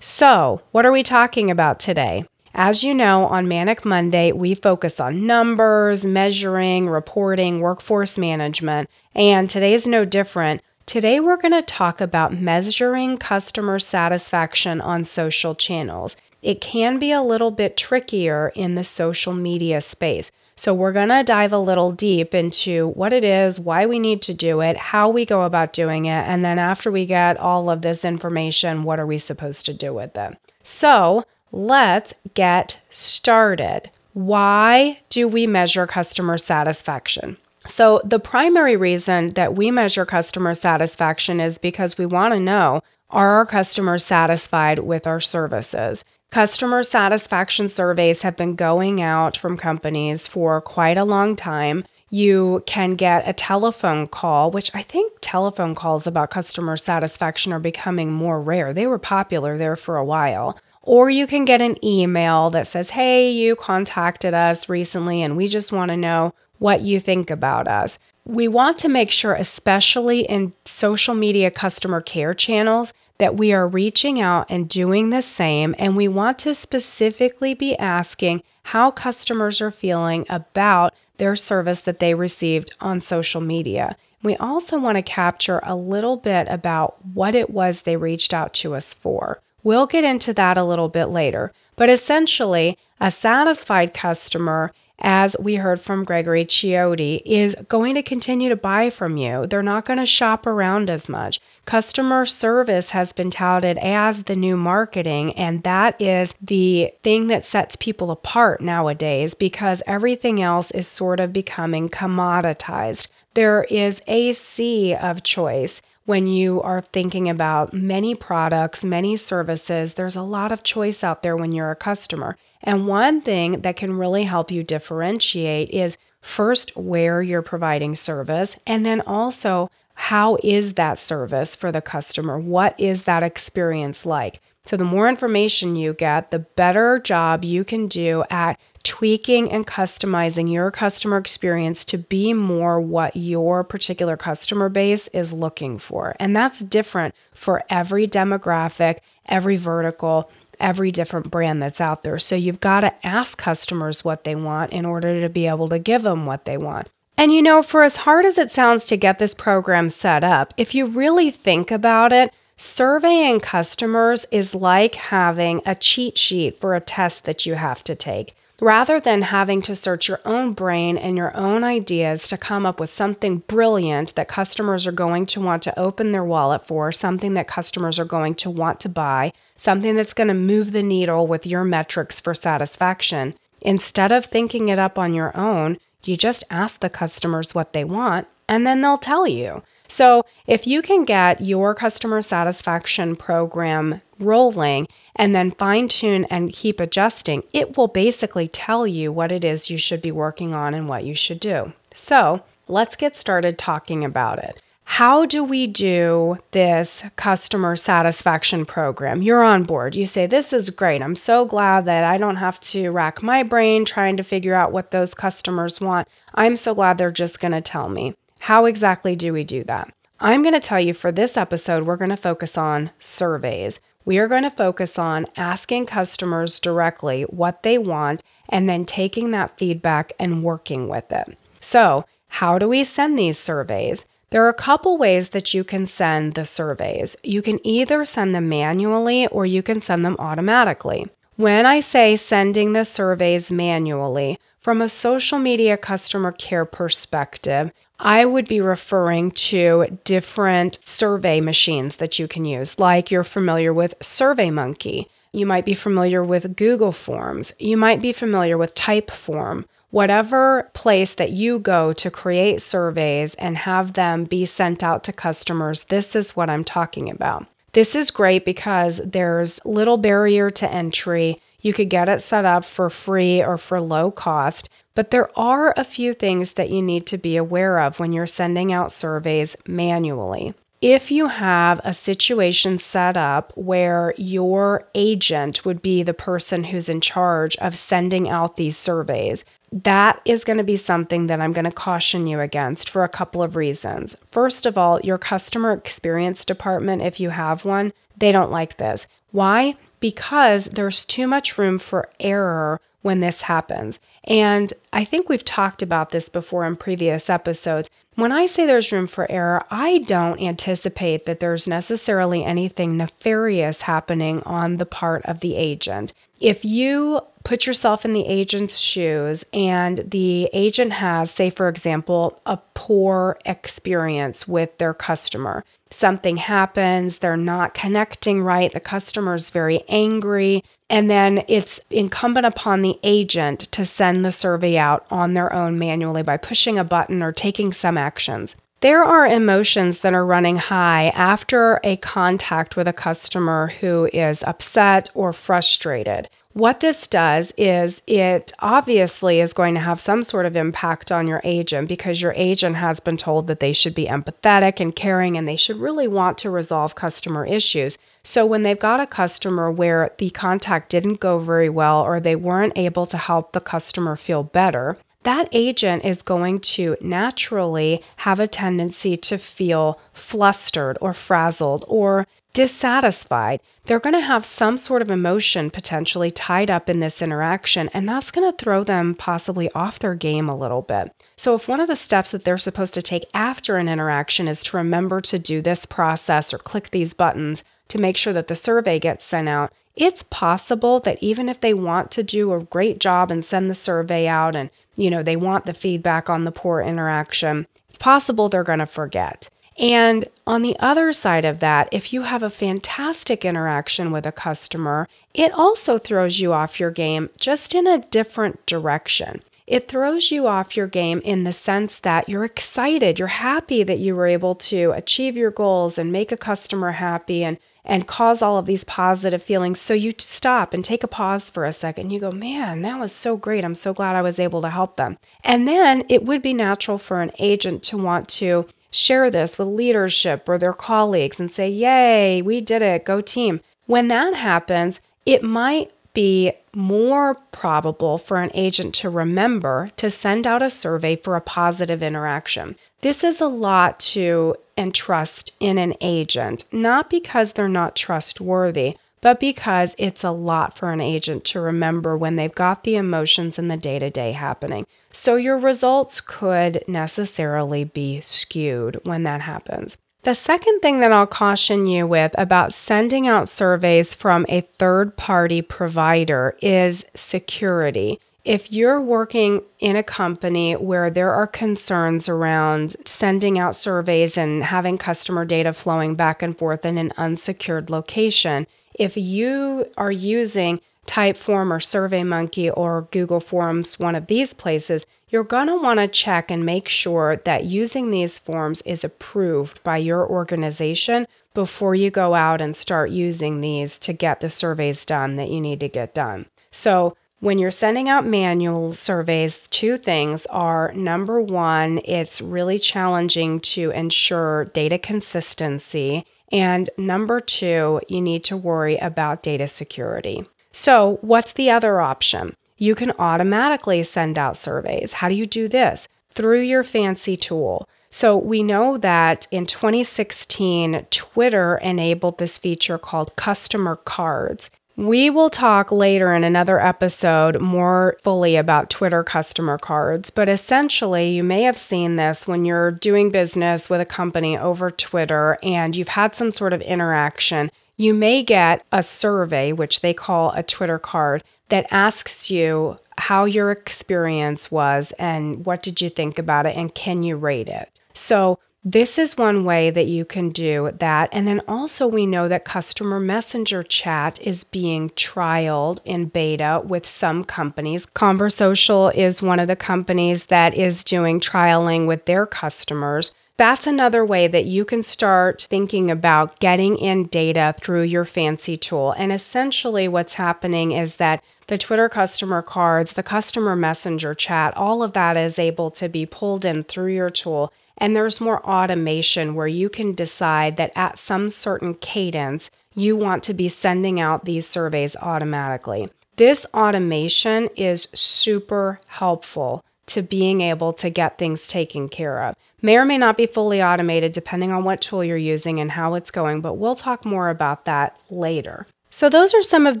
So, 0.00 0.60
what 0.72 0.84
are 0.84 0.92
we 0.92 1.02
talking 1.02 1.50
about 1.50 1.78
today? 1.78 2.26
As 2.54 2.82
you 2.82 2.92
know, 2.92 3.24
on 3.26 3.48
Manic 3.48 3.84
Monday, 3.84 4.32
we 4.32 4.54
focus 4.54 5.00
on 5.00 5.26
numbers, 5.26 6.04
measuring, 6.04 6.88
reporting, 6.88 7.60
workforce 7.60 8.18
management, 8.18 8.90
and 9.14 9.48
today 9.48 9.72
is 9.72 9.86
no 9.86 10.04
different. 10.04 10.60
Today, 10.84 11.20
we're 11.20 11.38
going 11.38 11.52
to 11.52 11.62
talk 11.62 12.00
about 12.00 12.34
measuring 12.34 13.16
customer 13.16 13.78
satisfaction 13.78 14.80
on 14.80 15.04
social 15.04 15.54
channels. 15.54 16.16
It 16.42 16.60
can 16.60 16.98
be 16.98 17.12
a 17.12 17.22
little 17.22 17.52
bit 17.52 17.76
trickier 17.76 18.52
in 18.56 18.74
the 18.74 18.82
social 18.82 19.32
media 19.32 19.80
space. 19.80 20.32
So, 20.56 20.74
we're 20.74 20.92
going 20.92 21.08
to 21.08 21.24
dive 21.24 21.52
a 21.52 21.58
little 21.58 21.92
deep 21.92 22.34
into 22.34 22.88
what 22.88 23.12
it 23.12 23.24
is, 23.24 23.58
why 23.58 23.86
we 23.86 23.98
need 23.98 24.20
to 24.22 24.34
do 24.34 24.60
it, 24.60 24.76
how 24.76 25.08
we 25.08 25.24
go 25.24 25.42
about 25.42 25.72
doing 25.72 26.04
it, 26.04 26.10
and 26.10 26.44
then 26.44 26.58
after 26.58 26.90
we 26.90 27.06
get 27.06 27.38
all 27.38 27.70
of 27.70 27.82
this 27.82 28.04
information, 28.04 28.82
what 28.82 29.00
are 29.00 29.06
we 29.06 29.18
supposed 29.18 29.64
to 29.66 29.72
do 29.72 29.94
with 29.94 30.16
it? 30.16 30.36
So, 30.62 31.24
let's 31.52 32.12
get 32.34 32.78
started. 32.90 33.90
Why 34.12 35.00
do 35.08 35.26
we 35.26 35.46
measure 35.46 35.86
customer 35.86 36.36
satisfaction? 36.38 37.38
So, 37.66 38.00
the 38.04 38.20
primary 38.20 38.76
reason 38.76 39.34
that 39.34 39.54
we 39.54 39.70
measure 39.70 40.04
customer 40.04 40.54
satisfaction 40.54 41.40
is 41.40 41.56
because 41.56 41.96
we 41.96 42.06
want 42.06 42.34
to 42.34 42.40
know 42.40 42.82
are 43.10 43.30
our 43.30 43.46
customers 43.46 44.04
satisfied 44.04 44.80
with 44.80 45.06
our 45.06 45.20
services? 45.20 46.04
Customer 46.32 46.82
satisfaction 46.82 47.68
surveys 47.68 48.22
have 48.22 48.38
been 48.38 48.54
going 48.54 49.02
out 49.02 49.36
from 49.36 49.58
companies 49.58 50.26
for 50.26 50.62
quite 50.62 50.96
a 50.96 51.04
long 51.04 51.36
time. 51.36 51.84
You 52.08 52.62
can 52.64 52.92
get 52.92 53.28
a 53.28 53.34
telephone 53.34 54.06
call, 54.06 54.50
which 54.50 54.70
I 54.74 54.80
think 54.80 55.12
telephone 55.20 55.74
calls 55.74 56.06
about 56.06 56.30
customer 56.30 56.78
satisfaction 56.78 57.52
are 57.52 57.58
becoming 57.58 58.10
more 58.10 58.40
rare. 58.40 58.72
They 58.72 58.86
were 58.86 58.98
popular 58.98 59.58
there 59.58 59.76
for 59.76 59.98
a 59.98 60.04
while. 60.06 60.58
Or 60.80 61.10
you 61.10 61.26
can 61.26 61.44
get 61.44 61.60
an 61.60 61.76
email 61.84 62.48
that 62.48 62.66
says, 62.66 62.88
Hey, 62.88 63.30
you 63.30 63.54
contacted 63.54 64.32
us 64.32 64.70
recently 64.70 65.20
and 65.20 65.36
we 65.36 65.48
just 65.48 65.70
want 65.70 65.90
to 65.90 65.98
know 65.98 66.32
what 66.58 66.80
you 66.80 66.98
think 66.98 67.30
about 67.30 67.68
us. 67.68 67.98
We 68.24 68.48
want 68.48 68.78
to 68.78 68.88
make 68.88 69.10
sure, 69.10 69.34
especially 69.34 70.20
in 70.20 70.54
social 70.64 71.12
media 71.12 71.50
customer 71.50 72.00
care 72.00 72.32
channels, 72.32 72.94
that 73.22 73.36
we 73.36 73.52
are 73.52 73.68
reaching 73.68 74.20
out 74.20 74.44
and 74.48 74.68
doing 74.68 75.10
the 75.10 75.22
same, 75.22 75.76
and 75.78 75.96
we 75.96 76.08
want 76.08 76.40
to 76.40 76.52
specifically 76.52 77.54
be 77.54 77.78
asking 77.78 78.42
how 78.64 78.90
customers 78.90 79.60
are 79.60 79.70
feeling 79.70 80.26
about 80.28 80.92
their 81.18 81.36
service 81.36 81.78
that 81.78 82.00
they 82.00 82.14
received 82.14 82.74
on 82.80 83.00
social 83.00 83.40
media. 83.40 83.94
We 84.24 84.34
also 84.38 84.76
want 84.76 84.96
to 84.96 85.02
capture 85.02 85.60
a 85.62 85.76
little 85.76 86.16
bit 86.16 86.48
about 86.50 86.96
what 87.14 87.36
it 87.36 87.50
was 87.50 87.82
they 87.82 87.94
reached 87.94 88.34
out 88.34 88.54
to 88.54 88.74
us 88.74 88.92
for. 88.92 89.40
We'll 89.62 89.86
get 89.86 90.02
into 90.02 90.34
that 90.34 90.58
a 90.58 90.64
little 90.64 90.88
bit 90.88 91.06
later, 91.06 91.52
but 91.76 91.88
essentially, 91.88 92.76
a 93.00 93.12
satisfied 93.12 93.94
customer 93.94 94.72
as 95.02 95.36
we 95.38 95.56
heard 95.56 95.80
from 95.80 96.04
Gregory 96.04 96.46
Ciotti, 96.46 97.20
is 97.26 97.54
going 97.68 97.94
to 97.96 98.02
continue 98.02 98.48
to 98.48 98.56
buy 98.56 98.88
from 98.88 99.16
you. 99.16 99.46
They're 99.46 99.62
not 99.62 99.84
going 99.84 99.98
to 99.98 100.06
shop 100.06 100.46
around 100.46 100.88
as 100.88 101.08
much. 101.08 101.40
Customer 101.66 102.24
service 102.24 102.90
has 102.90 103.12
been 103.12 103.30
touted 103.30 103.78
as 103.78 104.22
the 104.22 104.34
new 104.34 104.56
marketing, 104.56 105.32
and 105.34 105.62
that 105.64 106.00
is 106.00 106.32
the 106.40 106.92
thing 107.02 107.26
that 107.26 107.44
sets 107.44 107.76
people 107.76 108.10
apart 108.10 108.60
nowadays 108.60 109.34
because 109.34 109.82
everything 109.86 110.40
else 110.40 110.70
is 110.70 110.88
sort 110.88 111.20
of 111.20 111.32
becoming 111.32 111.88
commoditized. 111.88 113.08
There 113.34 113.64
is 113.64 114.00
a 114.06 114.32
sea 114.32 114.94
of 114.94 115.22
choice 115.22 115.82
when 116.04 116.26
you 116.26 116.60
are 116.62 116.80
thinking 116.80 117.28
about 117.28 117.72
many 117.72 118.14
products, 118.14 118.82
many 118.82 119.16
services. 119.16 119.94
There's 119.94 120.16
a 120.16 120.22
lot 120.22 120.52
of 120.52 120.62
choice 120.62 121.04
out 121.04 121.22
there 121.22 121.36
when 121.36 121.52
you're 121.52 121.70
a 121.70 121.76
customer. 121.76 122.36
And 122.62 122.86
one 122.86 123.20
thing 123.20 123.62
that 123.62 123.76
can 123.76 123.98
really 123.98 124.24
help 124.24 124.50
you 124.50 124.62
differentiate 124.62 125.70
is 125.70 125.98
first 126.20 126.76
where 126.76 127.20
you're 127.20 127.42
providing 127.42 127.94
service, 127.94 128.56
and 128.66 128.86
then 128.86 129.00
also 129.02 129.68
how 129.94 130.38
is 130.42 130.74
that 130.74 130.98
service 130.98 131.54
for 131.54 131.70
the 131.70 131.80
customer? 131.80 132.38
What 132.38 132.78
is 132.78 133.02
that 133.02 133.22
experience 133.22 134.06
like? 134.06 134.40
So, 134.64 134.76
the 134.76 134.84
more 134.84 135.08
information 135.08 135.74
you 135.74 135.92
get, 135.92 136.30
the 136.30 136.38
better 136.38 137.00
job 137.00 137.44
you 137.44 137.64
can 137.64 137.88
do 137.88 138.22
at 138.30 138.58
tweaking 138.84 139.50
and 139.50 139.66
customizing 139.66 140.52
your 140.52 140.70
customer 140.70 141.16
experience 141.18 141.84
to 141.84 141.98
be 141.98 142.32
more 142.32 142.80
what 142.80 143.16
your 143.16 143.64
particular 143.64 144.16
customer 144.16 144.68
base 144.68 145.08
is 145.08 145.32
looking 145.32 145.78
for. 145.78 146.14
And 146.18 146.34
that's 146.34 146.60
different 146.60 147.14
for 147.32 147.64
every 147.70 148.06
demographic, 148.08 148.98
every 149.26 149.56
vertical, 149.56 150.30
every 150.60 150.90
different 150.90 151.30
brand 151.30 151.62
that's 151.62 151.80
out 151.80 152.04
there. 152.04 152.18
So 152.18 152.36
you've 152.36 152.60
got 152.60 152.80
to 152.80 153.06
ask 153.06 153.38
customers 153.38 154.04
what 154.04 154.24
they 154.24 154.34
want 154.34 154.72
in 154.72 154.84
order 154.84 155.20
to 155.20 155.28
be 155.28 155.46
able 155.46 155.68
to 155.68 155.78
give 155.78 156.02
them 156.02 156.26
what 156.26 156.44
they 156.44 156.56
want. 156.56 156.88
And 157.16 157.32
you 157.32 157.42
know, 157.42 157.62
for 157.62 157.82
as 157.82 157.96
hard 157.96 158.24
as 158.24 158.38
it 158.38 158.50
sounds 158.50 158.86
to 158.86 158.96
get 158.96 159.18
this 159.18 159.34
program 159.34 159.88
set 159.88 160.24
up, 160.24 160.54
if 160.56 160.74
you 160.74 160.86
really 160.86 161.30
think 161.30 161.70
about 161.70 162.12
it, 162.12 162.32
surveying 162.56 163.40
customers 163.40 164.26
is 164.30 164.54
like 164.54 164.94
having 164.94 165.60
a 165.66 165.74
cheat 165.74 166.16
sheet 166.16 166.58
for 166.58 166.74
a 166.74 166.80
test 166.80 167.24
that 167.24 167.44
you 167.44 167.54
have 167.54 167.84
to 167.84 167.94
take 167.94 168.34
rather 168.62 169.00
than 169.00 169.22
having 169.22 169.60
to 169.60 169.74
search 169.74 170.06
your 170.06 170.20
own 170.24 170.52
brain 170.52 170.96
and 170.96 171.16
your 171.16 171.36
own 171.36 171.64
ideas 171.64 172.28
to 172.28 172.38
come 172.38 172.64
up 172.64 172.78
with 172.78 172.94
something 172.94 173.38
brilliant 173.48 174.14
that 174.14 174.28
customers 174.28 174.86
are 174.86 174.92
going 174.92 175.26
to 175.26 175.40
want 175.40 175.64
to 175.64 175.76
open 175.78 176.12
their 176.12 176.24
wallet 176.24 176.64
for, 176.64 176.92
something 176.92 177.34
that 177.34 177.48
customers 177.48 177.98
are 177.98 178.04
going 178.04 178.36
to 178.36 178.48
want 178.48 178.78
to 178.78 178.88
buy, 178.88 179.32
something 179.62 179.94
that's 179.94 180.12
going 180.12 180.28
to 180.28 180.34
move 180.34 180.72
the 180.72 180.82
needle 180.82 181.26
with 181.26 181.46
your 181.46 181.64
metrics 181.64 182.20
for 182.20 182.34
satisfaction. 182.34 183.34
Instead 183.60 184.10
of 184.10 184.24
thinking 184.24 184.68
it 184.68 184.78
up 184.78 184.98
on 184.98 185.14
your 185.14 185.36
own, 185.36 185.78
you 186.04 186.16
just 186.16 186.42
ask 186.50 186.80
the 186.80 186.90
customers 186.90 187.54
what 187.54 187.72
they 187.72 187.84
want 187.84 188.26
and 188.48 188.66
then 188.66 188.80
they'll 188.80 188.98
tell 188.98 189.26
you. 189.26 189.62
So, 189.88 190.24
if 190.46 190.66
you 190.66 190.80
can 190.80 191.04
get 191.04 191.42
your 191.42 191.74
customer 191.74 192.22
satisfaction 192.22 193.14
program 193.14 194.00
rolling 194.18 194.88
and 195.16 195.34
then 195.34 195.50
fine 195.50 195.86
tune 195.86 196.24
and 196.30 196.52
keep 196.52 196.80
adjusting, 196.80 197.44
it 197.52 197.76
will 197.76 197.88
basically 197.88 198.48
tell 198.48 198.86
you 198.86 199.12
what 199.12 199.30
it 199.30 199.44
is 199.44 199.68
you 199.68 199.76
should 199.76 200.00
be 200.00 200.10
working 200.10 200.54
on 200.54 200.72
and 200.72 200.88
what 200.88 201.04
you 201.04 201.14
should 201.14 201.40
do. 201.40 201.74
So, 201.94 202.42
let's 202.68 202.96
get 202.96 203.16
started 203.16 203.58
talking 203.58 204.02
about 204.02 204.38
it. 204.38 204.62
How 204.96 205.24
do 205.24 205.42
we 205.42 205.66
do 205.66 206.36
this 206.50 207.02
customer 207.16 207.76
satisfaction 207.76 208.66
program? 208.66 209.22
You're 209.22 209.42
on 209.42 209.62
board. 209.62 209.94
You 209.94 210.04
say, 210.04 210.26
This 210.26 210.52
is 210.52 210.68
great. 210.68 211.00
I'm 211.00 211.14
so 211.16 211.46
glad 211.46 211.86
that 211.86 212.04
I 212.04 212.18
don't 212.18 212.36
have 212.36 212.60
to 212.60 212.90
rack 212.90 213.22
my 213.22 213.42
brain 213.42 213.86
trying 213.86 214.18
to 214.18 214.22
figure 214.22 214.54
out 214.54 214.70
what 214.70 214.90
those 214.90 215.14
customers 215.14 215.80
want. 215.80 216.08
I'm 216.34 216.56
so 216.56 216.74
glad 216.74 216.98
they're 216.98 217.10
just 217.10 217.40
going 217.40 217.52
to 217.52 217.62
tell 217.62 217.88
me. 217.88 218.14
How 218.40 218.66
exactly 218.66 219.16
do 219.16 219.32
we 219.32 219.44
do 219.44 219.64
that? 219.64 219.90
I'm 220.20 220.42
going 220.42 220.52
to 220.52 220.60
tell 220.60 220.78
you 220.78 220.92
for 220.92 221.10
this 221.10 221.38
episode, 221.38 221.86
we're 221.86 221.96
going 221.96 222.10
to 222.10 222.16
focus 222.18 222.58
on 222.58 222.90
surveys. 223.00 223.80
We 224.04 224.18
are 224.18 224.28
going 224.28 224.42
to 224.42 224.50
focus 224.50 224.98
on 224.98 225.24
asking 225.38 225.86
customers 225.86 226.60
directly 226.60 227.22
what 227.22 227.62
they 227.62 227.78
want 227.78 228.22
and 228.50 228.68
then 228.68 228.84
taking 228.84 229.30
that 229.30 229.56
feedback 229.56 230.12
and 230.18 230.44
working 230.44 230.90
with 230.90 231.10
it. 231.10 231.38
So, 231.62 232.04
how 232.28 232.58
do 232.58 232.68
we 232.68 232.84
send 232.84 233.18
these 233.18 233.38
surveys? 233.38 234.04
There 234.32 234.46
are 234.46 234.48
a 234.48 234.54
couple 234.54 234.96
ways 234.96 235.28
that 235.28 235.52
you 235.52 235.62
can 235.62 235.84
send 235.84 236.32
the 236.32 236.46
surveys. 236.46 237.18
You 237.22 237.42
can 237.42 237.60
either 237.66 238.02
send 238.06 238.34
them 238.34 238.48
manually 238.48 239.26
or 239.26 239.44
you 239.44 239.62
can 239.62 239.82
send 239.82 240.06
them 240.06 240.16
automatically. 240.18 241.06
When 241.36 241.66
I 241.66 241.80
say 241.80 242.16
sending 242.16 242.72
the 242.72 242.84
surveys 242.84 243.50
manually, 243.50 244.38
from 244.58 244.80
a 244.80 244.88
social 244.88 245.38
media 245.38 245.76
customer 245.76 246.32
care 246.32 246.64
perspective, 246.64 247.72
I 248.00 248.24
would 248.24 248.48
be 248.48 248.62
referring 248.62 249.32
to 249.52 249.98
different 250.04 250.78
survey 250.82 251.42
machines 251.42 251.96
that 251.96 252.18
you 252.18 252.26
can 252.26 252.46
use, 252.46 252.78
like 252.78 253.10
you're 253.10 253.24
familiar 253.24 253.74
with 253.74 253.98
SurveyMonkey. 254.00 255.08
You 255.32 255.44
might 255.44 255.66
be 255.66 255.74
familiar 255.74 256.24
with 256.24 256.56
Google 256.56 256.92
Forms. 256.92 257.52
You 257.58 257.76
might 257.76 258.00
be 258.00 258.12
familiar 258.12 258.56
with 258.56 258.74
Typeform. 258.74 259.66
Whatever 259.92 260.70
place 260.72 261.16
that 261.16 261.32
you 261.32 261.58
go 261.58 261.92
to 261.92 262.10
create 262.10 262.62
surveys 262.62 263.34
and 263.34 263.58
have 263.58 263.92
them 263.92 264.24
be 264.24 264.46
sent 264.46 264.82
out 264.82 265.04
to 265.04 265.12
customers, 265.12 265.84
this 265.84 266.16
is 266.16 266.34
what 266.34 266.48
I'm 266.48 266.64
talking 266.64 267.10
about. 267.10 267.44
This 267.74 267.94
is 267.94 268.10
great 268.10 268.46
because 268.46 269.02
there's 269.04 269.60
little 269.66 269.98
barrier 269.98 270.48
to 270.48 270.72
entry. 270.72 271.42
You 271.60 271.74
could 271.74 271.90
get 271.90 272.08
it 272.08 272.22
set 272.22 272.46
up 272.46 272.64
for 272.64 272.88
free 272.88 273.44
or 273.44 273.58
for 273.58 273.82
low 273.82 274.10
cost. 274.10 274.70
But 274.94 275.10
there 275.10 275.28
are 275.38 275.74
a 275.76 275.84
few 275.84 276.14
things 276.14 276.52
that 276.52 276.70
you 276.70 276.80
need 276.80 277.04
to 277.08 277.18
be 277.18 277.36
aware 277.36 277.78
of 277.78 278.00
when 278.00 278.14
you're 278.14 278.26
sending 278.26 278.72
out 278.72 278.92
surveys 278.92 279.56
manually. 279.66 280.54
If 280.80 281.10
you 281.10 281.28
have 281.28 281.82
a 281.84 281.92
situation 281.92 282.78
set 282.78 283.18
up 283.18 283.52
where 283.56 284.14
your 284.16 284.88
agent 284.94 285.66
would 285.66 285.82
be 285.82 286.02
the 286.02 286.14
person 286.14 286.64
who's 286.64 286.88
in 286.88 287.02
charge 287.02 287.56
of 287.58 287.76
sending 287.76 288.28
out 288.30 288.56
these 288.56 288.76
surveys, 288.76 289.44
that 289.72 290.20
is 290.24 290.44
going 290.44 290.58
to 290.58 290.64
be 290.64 290.76
something 290.76 291.26
that 291.26 291.40
I'm 291.40 291.52
going 291.52 291.64
to 291.64 291.72
caution 291.72 292.26
you 292.26 292.40
against 292.40 292.90
for 292.90 293.04
a 293.04 293.08
couple 293.08 293.42
of 293.42 293.56
reasons. 293.56 294.16
First 294.30 294.66
of 294.66 294.76
all, 294.76 295.00
your 295.00 295.18
customer 295.18 295.72
experience 295.72 296.44
department, 296.44 297.02
if 297.02 297.18
you 297.18 297.30
have 297.30 297.64
one, 297.64 297.92
they 298.16 298.32
don't 298.32 298.50
like 298.50 298.76
this. 298.76 299.06
Why? 299.30 299.76
Because 300.00 300.66
there's 300.66 301.04
too 301.04 301.26
much 301.26 301.56
room 301.56 301.78
for 301.78 302.10
error 302.20 302.80
when 303.00 303.20
this 303.20 303.42
happens. 303.42 303.98
And 304.24 304.72
I 304.92 305.04
think 305.04 305.28
we've 305.28 305.44
talked 305.44 305.82
about 305.82 306.10
this 306.10 306.28
before 306.28 306.66
in 306.66 306.76
previous 306.76 307.28
episodes. 307.28 307.90
When 308.14 308.30
I 308.30 308.46
say 308.46 308.66
there's 308.66 308.92
room 308.92 309.06
for 309.06 309.30
error, 309.30 309.64
I 309.70 309.98
don't 309.98 310.40
anticipate 310.40 311.24
that 311.24 311.40
there's 311.40 311.66
necessarily 311.66 312.44
anything 312.44 312.96
nefarious 312.98 313.82
happening 313.82 314.42
on 314.42 314.76
the 314.76 314.86
part 314.86 315.24
of 315.24 315.40
the 315.40 315.56
agent. 315.56 316.12
If 316.42 316.64
you 316.64 317.20
put 317.44 317.66
yourself 317.66 318.04
in 318.04 318.14
the 318.14 318.26
agent's 318.26 318.76
shoes 318.76 319.44
and 319.52 319.98
the 319.98 320.50
agent 320.52 320.92
has, 320.94 321.30
say, 321.30 321.50
for 321.50 321.68
example, 321.68 322.40
a 322.46 322.56
poor 322.74 323.38
experience 323.44 324.48
with 324.48 324.76
their 324.78 324.92
customer, 324.92 325.64
something 325.92 326.38
happens, 326.38 327.18
they're 327.18 327.36
not 327.36 327.74
connecting 327.74 328.42
right, 328.42 328.72
the 328.72 328.80
customer 328.80 329.36
is 329.36 329.50
very 329.50 329.84
angry, 329.88 330.64
and 330.90 331.08
then 331.08 331.44
it's 331.46 331.78
incumbent 331.90 332.46
upon 332.46 332.82
the 332.82 332.98
agent 333.04 333.60
to 333.70 333.84
send 333.84 334.24
the 334.24 334.32
survey 334.32 334.76
out 334.76 335.06
on 335.12 335.34
their 335.34 335.52
own 335.52 335.78
manually 335.78 336.24
by 336.24 336.36
pushing 336.36 336.76
a 336.76 336.82
button 336.82 337.22
or 337.22 337.30
taking 337.30 337.72
some 337.72 337.96
actions. 337.96 338.56
There 338.82 339.04
are 339.04 339.28
emotions 339.28 340.00
that 340.00 340.12
are 340.12 340.26
running 340.26 340.56
high 340.56 341.10
after 341.10 341.78
a 341.84 341.98
contact 341.98 342.74
with 342.74 342.88
a 342.88 342.92
customer 342.92 343.68
who 343.80 344.10
is 344.12 344.42
upset 344.42 345.08
or 345.14 345.32
frustrated. 345.32 346.28
What 346.54 346.80
this 346.80 347.06
does 347.06 347.52
is 347.56 348.02
it 348.08 348.50
obviously 348.58 349.38
is 349.38 349.52
going 349.52 349.74
to 349.74 349.80
have 349.80 350.00
some 350.00 350.24
sort 350.24 350.46
of 350.46 350.56
impact 350.56 351.12
on 351.12 351.28
your 351.28 351.40
agent 351.44 351.88
because 351.88 352.20
your 352.20 352.32
agent 352.32 352.74
has 352.74 352.98
been 352.98 353.16
told 353.16 353.46
that 353.46 353.60
they 353.60 353.72
should 353.72 353.94
be 353.94 354.06
empathetic 354.06 354.80
and 354.80 354.96
caring 354.96 355.36
and 355.36 355.46
they 355.46 355.54
should 355.54 355.76
really 355.76 356.08
want 356.08 356.36
to 356.38 356.50
resolve 356.50 356.96
customer 356.96 357.46
issues. 357.46 357.98
So 358.24 358.44
when 358.44 358.64
they've 358.64 358.76
got 358.76 358.98
a 358.98 359.06
customer 359.06 359.70
where 359.70 360.10
the 360.18 360.30
contact 360.30 360.90
didn't 360.90 361.20
go 361.20 361.38
very 361.38 361.68
well 361.68 362.00
or 362.02 362.18
they 362.18 362.34
weren't 362.34 362.76
able 362.76 363.06
to 363.06 363.16
help 363.16 363.52
the 363.52 363.60
customer 363.60 364.16
feel 364.16 364.42
better, 364.42 364.96
that 365.22 365.48
agent 365.52 366.04
is 366.04 366.22
going 366.22 366.60
to 366.60 366.96
naturally 367.00 368.02
have 368.16 368.40
a 368.40 368.48
tendency 368.48 369.16
to 369.16 369.38
feel 369.38 370.00
flustered 370.12 370.98
or 371.00 371.12
frazzled 371.12 371.84
or 371.88 372.26
dissatisfied. 372.52 373.60
They're 373.86 374.00
going 374.00 374.14
to 374.14 374.20
have 374.20 374.44
some 374.44 374.76
sort 374.76 375.02
of 375.02 375.10
emotion 375.10 375.70
potentially 375.70 376.30
tied 376.30 376.70
up 376.70 376.88
in 376.90 377.00
this 377.00 377.22
interaction, 377.22 377.88
and 377.94 378.08
that's 378.08 378.30
going 378.30 378.50
to 378.50 378.56
throw 378.56 378.84
them 378.84 379.14
possibly 379.14 379.70
off 379.72 379.98
their 379.98 380.14
game 380.14 380.48
a 380.48 380.56
little 380.56 380.82
bit. 380.82 381.12
So, 381.36 381.54
if 381.54 381.66
one 381.66 381.80
of 381.80 381.88
the 381.88 381.96
steps 381.96 382.30
that 382.30 382.44
they're 382.44 382.58
supposed 382.58 382.94
to 382.94 383.02
take 383.02 383.24
after 383.34 383.76
an 383.76 383.88
interaction 383.88 384.48
is 384.48 384.62
to 384.64 384.76
remember 384.76 385.20
to 385.22 385.38
do 385.38 385.62
this 385.62 385.86
process 385.86 386.52
or 386.52 386.58
click 386.58 386.90
these 386.90 387.14
buttons 387.14 387.64
to 387.88 387.98
make 387.98 388.16
sure 388.16 388.32
that 388.32 388.48
the 388.48 388.54
survey 388.54 388.98
gets 388.98 389.24
sent 389.24 389.48
out, 389.48 389.72
it's 389.94 390.24
possible 390.30 391.00
that 391.00 391.22
even 391.22 391.48
if 391.48 391.60
they 391.60 391.74
want 391.74 392.10
to 392.12 392.22
do 392.22 392.52
a 392.52 392.62
great 392.62 392.98
job 392.98 393.30
and 393.30 393.44
send 393.44 393.68
the 393.68 393.74
survey 393.74 394.26
out 394.26 394.56
and 394.56 394.70
you 394.96 395.10
know, 395.10 395.22
they 395.22 395.36
want 395.36 395.66
the 395.66 395.74
feedback 395.74 396.28
on 396.28 396.44
the 396.44 396.52
poor 396.52 396.80
interaction, 396.80 397.66
it's 397.88 397.98
possible 397.98 398.48
they're 398.48 398.64
going 398.64 398.78
to 398.78 398.86
forget. 398.86 399.48
And 399.78 400.26
on 400.46 400.62
the 400.62 400.76
other 400.80 401.12
side 401.12 401.44
of 401.44 401.60
that, 401.60 401.88
if 401.92 402.12
you 402.12 402.22
have 402.22 402.42
a 402.42 402.50
fantastic 402.50 403.44
interaction 403.44 404.12
with 404.12 404.26
a 404.26 404.32
customer, 404.32 405.08
it 405.34 405.52
also 405.52 405.98
throws 405.98 406.40
you 406.40 406.52
off 406.52 406.78
your 406.78 406.90
game 406.90 407.30
just 407.38 407.74
in 407.74 407.86
a 407.86 407.98
different 407.98 408.64
direction. 408.66 409.42
It 409.66 409.88
throws 409.88 410.30
you 410.30 410.46
off 410.46 410.76
your 410.76 410.88
game 410.88 411.20
in 411.24 411.44
the 411.44 411.52
sense 411.52 411.98
that 412.00 412.28
you're 412.28 412.44
excited, 412.44 413.18
you're 413.18 413.28
happy 413.28 413.82
that 413.82 414.00
you 414.00 414.14
were 414.14 414.26
able 414.26 414.54
to 414.56 414.90
achieve 414.92 415.36
your 415.36 415.50
goals 415.50 415.96
and 415.96 416.12
make 416.12 416.32
a 416.32 416.36
customer 416.36 416.92
happy 416.92 417.42
and 417.42 417.56
and 417.84 418.06
cause 418.06 418.42
all 418.42 418.58
of 418.58 418.66
these 418.66 418.84
positive 418.84 419.42
feelings. 419.42 419.80
So 419.80 419.94
you 419.94 420.12
stop 420.18 420.72
and 420.72 420.84
take 420.84 421.02
a 421.02 421.08
pause 421.08 421.44
for 421.44 421.64
a 421.64 421.72
second. 421.72 422.10
You 422.10 422.20
go, 422.20 422.30
man, 422.30 422.82
that 422.82 423.00
was 423.00 423.12
so 423.12 423.36
great. 423.36 423.64
I'm 423.64 423.74
so 423.74 423.92
glad 423.92 424.16
I 424.16 424.22
was 424.22 424.38
able 424.38 424.62
to 424.62 424.70
help 424.70 424.96
them. 424.96 425.18
And 425.42 425.66
then 425.66 426.04
it 426.08 426.24
would 426.24 426.42
be 426.42 426.54
natural 426.54 426.98
for 426.98 427.20
an 427.22 427.32
agent 427.38 427.82
to 427.84 427.98
want 427.98 428.28
to 428.30 428.66
share 428.90 429.30
this 429.30 429.58
with 429.58 429.68
leadership 429.68 430.48
or 430.48 430.58
their 430.58 430.72
colleagues 430.72 431.40
and 431.40 431.50
say, 431.50 431.68
Yay, 431.68 432.42
we 432.42 432.60
did 432.60 432.82
it, 432.82 433.04
go 433.04 433.20
team. 433.20 433.60
When 433.86 434.08
that 434.08 434.34
happens, 434.34 435.00
it 435.26 435.42
might 435.42 435.90
be 436.14 436.52
more 436.74 437.34
probable 437.52 438.18
for 438.18 438.38
an 438.38 438.50
agent 438.54 438.94
to 438.96 439.10
remember 439.10 439.90
to 439.96 440.10
send 440.10 440.46
out 440.46 440.62
a 440.62 440.70
survey 440.70 441.16
for 441.16 441.36
a 441.36 441.40
positive 441.40 442.02
interaction. 442.02 442.76
This 443.00 443.24
is 443.24 443.40
a 443.40 443.46
lot 443.46 444.00
to 444.00 444.56
entrust 444.76 445.52
in 445.60 445.78
an 445.78 445.94
agent, 446.00 446.64
not 446.72 447.10
because 447.10 447.52
they're 447.52 447.68
not 447.68 447.96
trustworthy, 447.96 448.96
but 449.20 449.38
because 449.38 449.94
it's 449.98 450.24
a 450.24 450.30
lot 450.30 450.76
for 450.76 450.92
an 450.92 451.00
agent 451.00 451.44
to 451.44 451.60
remember 451.60 452.16
when 452.16 452.36
they've 452.36 452.54
got 452.54 452.84
the 452.84 452.96
emotions 452.96 453.58
and 453.58 453.70
the 453.70 453.76
day 453.76 453.98
to 453.98 454.10
day 454.10 454.32
happening. 454.32 454.86
So 455.12 455.36
your 455.36 455.58
results 455.58 456.20
could 456.20 456.82
necessarily 456.88 457.84
be 457.84 458.20
skewed 458.20 459.00
when 459.04 459.22
that 459.22 459.42
happens. 459.42 459.96
The 460.24 460.34
second 460.34 460.78
thing 460.80 461.00
that 461.00 461.10
I'll 461.10 461.26
caution 461.26 461.88
you 461.88 462.06
with 462.06 462.32
about 462.38 462.72
sending 462.72 463.26
out 463.26 463.48
surveys 463.48 464.14
from 464.14 464.46
a 464.48 464.60
third 464.78 465.16
party 465.16 465.62
provider 465.62 466.56
is 466.62 467.04
security. 467.16 468.20
If 468.44 468.70
you're 468.70 469.00
working 469.00 469.62
in 469.80 469.96
a 469.96 470.04
company 470.04 470.74
where 470.74 471.10
there 471.10 471.32
are 471.32 471.48
concerns 471.48 472.28
around 472.28 472.94
sending 473.04 473.58
out 473.58 473.74
surveys 473.74 474.38
and 474.38 474.62
having 474.62 474.96
customer 474.96 475.44
data 475.44 475.72
flowing 475.72 476.14
back 476.14 476.40
and 476.40 476.56
forth 476.56 476.84
in 476.84 476.98
an 476.98 477.12
unsecured 477.16 477.90
location, 477.90 478.68
if 478.94 479.16
you 479.16 479.86
are 479.96 480.12
using 480.12 480.80
Typeform 481.06 481.70
or 481.70 481.78
SurveyMonkey 481.78 482.72
or 482.76 483.08
Google 483.10 483.40
Forms, 483.40 483.98
one 483.98 484.14
of 484.14 484.28
these 484.28 484.54
places, 484.54 485.04
you're 485.28 485.44
going 485.44 485.66
to 485.66 485.76
want 485.76 485.98
to 485.98 486.08
check 486.08 486.50
and 486.50 486.64
make 486.64 486.88
sure 486.88 487.36
that 487.44 487.64
using 487.64 488.10
these 488.10 488.38
forms 488.38 488.82
is 488.82 489.02
approved 489.02 489.82
by 489.82 489.96
your 489.96 490.28
organization 490.28 491.26
before 491.54 491.94
you 491.94 492.10
go 492.10 492.34
out 492.34 492.60
and 492.60 492.76
start 492.76 493.10
using 493.10 493.60
these 493.60 493.98
to 493.98 494.12
get 494.12 494.40
the 494.40 494.50
surveys 494.50 495.04
done 495.04 495.36
that 495.36 495.50
you 495.50 495.60
need 495.60 495.80
to 495.80 495.88
get 495.88 496.14
done. 496.14 496.46
So, 496.70 497.16
when 497.40 497.58
you're 497.58 497.72
sending 497.72 498.08
out 498.08 498.24
manual 498.24 498.92
surveys, 498.92 499.58
two 499.70 499.96
things 499.96 500.46
are 500.46 500.92
number 500.92 501.40
one, 501.40 501.98
it's 502.04 502.40
really 502.40 502.78
challenging 502.78 503.58
to 503.58 503.90
ensure 503.90 504.66
data 504.66 504.96
consistency. 504.96 506.24
And 506.52 506.88
number 506.96 507.40
two, 507.40 508.00
you 508.06 508.20
need 508.20 508.44
to 508.44 508.56
worry 508.56 508.96
about 508.98 509.42
data 509.42 509.66
security. 509.66 510.46
So, 510.72 511.18
what's 511.20 511.52
the 511.52 511.70
other 511.70 512.00
option? 512.00 512.56
You 512.78 512.94
can 512.94 513.12
automatically 513.18 514.02
send 514.02 514.38
out 514.38 514.56
surveys. 514.56 515.12
How 515.12 515.28
do 515.28 515.34
you 515.34 515.46
do 515.46 515.68
this? 515.68 516.08
Through 516.34 516.62
your 516.62 516.82
fancy 516.82 517.36
tool. 517.36 517.88
So, 518.10 518.36
we 518.36 518.62
know 518.62 518.98
that 518.98 519.46
in 519.50 519.66
2016, 519.66 521.06
Twitter 521.10 521.76
enabled 521.76 522.38
this 522.38 522.58
feature 522.58 522.98
called 522.98 523.36
customer 523.36 523.96
cards. 523.96 524.70
We 524.96 525.30
will 525.30 525.48
talk 525.48 525.90
later 525.90 526.34
in 526.34 526.44
another 526.44 526.78
episode 526.78 527.62
more 527.62 528.18
fully 528.22 528.56
about 528.56 528.90
Twitter 528.90 529.24
customer 529.24 529.78
cards, 529.78 530.28
but 530.28 530.50
essentially, 530.50 531.30
you 531.30 531.42
may 531.42 531.62
have 531.62 531.78
seen 531.78 532.16
this 532.16 532.46
when 532.46 532.66
you're 532.66 532.90
doing 532.90 533.30
business 533.30 533.88
with 533.88 534.02
a 534.02 534.06
company 534.06 534.58
over 534.58 534.90
Twitter 534.90 535.58
and 535.62 535.96
you've 535.96 536.08
had 536.08 536.34
some 536.34 536.50
sort 536.50 536.74
of 536.74 536.82
interaction. 536.82 537.70
You 537.96 538.14
may 538.14 538.42
get 538.42 538.84
a 538.90 539.02
survey, 539.02 539.72
which 539.72 540.00
they 540.00 540.14
call 540.14 540.52
a 540.52 540.62
Twitter 540.62 540.98
card, 540.98 541.44
that 541.68 541.86
asks 541.90 542.50
you 542.50 542.96
how 543.18 543.44
your 543.44 543.70
experience 543.70 544.70
was 544.70 545.12
and 545.18 545.64
what 545.64 545.82
did 545.82 546.00
you 546.00 546.08
think 546.08 546.38
about 546.38 546.66
it 546.66 546.76
and 546.76 546.94
can 546.94 547.22
you 547.22 547.36
rate 547.36 547.68
it. 547.68 547.88
So, 548.14 548.58
this 548.84 549.16
is 549.16 549.38
one 549.38 549.64
way 549.64 549.90
that 549.90 550.08
you 550.08 550.24
can 550.24 550.50
do 550.50 550.90
that. 550.98 551.28
And 551.30 551.46
then 551.46 551.60
also, 551.68 552.08
we 552.08 552.26
know 552.26 552.48
that 552.48 552.64
customer 552.64 553.20
messenger 553.20 553.84
chat 553.84 554.40
is 554.40 554.64
being 554.64 555.10
trialed 555.10 556.00
in 556.04 556.26
beta 556.26 556.82
with 556.84 557.06
some 557.06 557.44
companies. 557.44 558.06
Conversocial 558.06 559.14
is 559.14 559.40
one 559.40 559.60
of 559.60 559.68
the 559.68 559.76
companies 559.76 560.46
that 560.46 560.74
is 560.74 561.04
doing 561.04 561.38
trialing 561.38 562.08
with 562.08 562.24
their 562.24 562.44
customers. 562.44 563.32
That's 563.56 563.86
another 563.86 564.24
way 564.24 564.48
that 564.48 564.64
you 564.64 564.84
can 564.84 565.02
start 565.02 565.66
thinking 565.68 566.10
about 566.10 566.58
getting 566.58 566.96
in 566.96 567.26
data 567.26 567.74
through 567.80 568.02
your 568.02 568.24
fancy 568.24 568.76
tool. 568.76 569.12
And 569.12 569.32
essentially, 569.32 570.08
what's 570.08 570.34
happening 570.34 570.92
is 570.92 571.16
that 571.16 571.42
the 571.68 571.78
Twitter 571.78 572.08
customer 572.08 572.62
cards, 572.62 573.12
the 573.12 573.22
customer 573.22 573.76
messenger 573.76 574.34
chat, 574.34 574.76
all 574.76 575.02
of 575.02 575.12
that 575.12 575.36
is 575.36 575.58
able 575.58 575.90
to 575.92 576.08
be 576.08 576.26
pulled 576.26 576.64
in 576.64 576.82
through 576.82 577.14
your 577.14 577.30
tool 577.30 577.72
and 577.98 578.16
there's 578.16 578.40
more 578.40 578.64
automation 578.66 579.54
where 579.54 579.66
you 579.66 579.88
can 579.88 580.12
decide 580.12 580.76
that 580.76 580.92
at 580.96 581.18
some 581.18 581.50
certain 581.50 581.94
cadence, 581.94 582.70
you 582.94 583.16
want 583.16 583.42
to 583.44 583.54
be 583.54 583.68
sending 583.68 584.20
out 584.20 584.44
these 584.44 584.66
surveys 584.66 585.14
automatically. 585.16 586.10
This 586.36 586.66
automation 586.74 587.68
is 587.76 588.08
super 588.14 589.00
helpful 589.06 589.84
to 590.06 590.22
being 590.22 590.60
able 590.60 590.92
to 590.94 591.10
get 591.10 591.38
things 591.38 591.66
taken 591.66 592.08
care 592.08 592.42
of. 592.42 592.54
May 592.80 592.96
or 592.96 593.04
may 593.04 593.18
not 593.18 593.36
be 593.36 593.46
fully 593.46 593.82
automated 593.82 594.32
depending 594.32 594.72
on 594.72 594.84
what 594.84 595.00
tool 595.00 595.22
you're 595.22 595.36
using 595.36 595.78
and 595.78 595.92
how 595.92 596.14
it's 596.14 596.30
going, 596.30 596.60
but 596.60 596.74
we'll 596.74 596.96
talk 596.96 597.24
more 597.24 597.48
about 597.48 597.84
that 597.84 598.16
later. 598.28 598.86
So, 599.14 599.28
those 599.28 599.52
are 599.52 599.62
some 599.62 599.86
of 599.86 600.00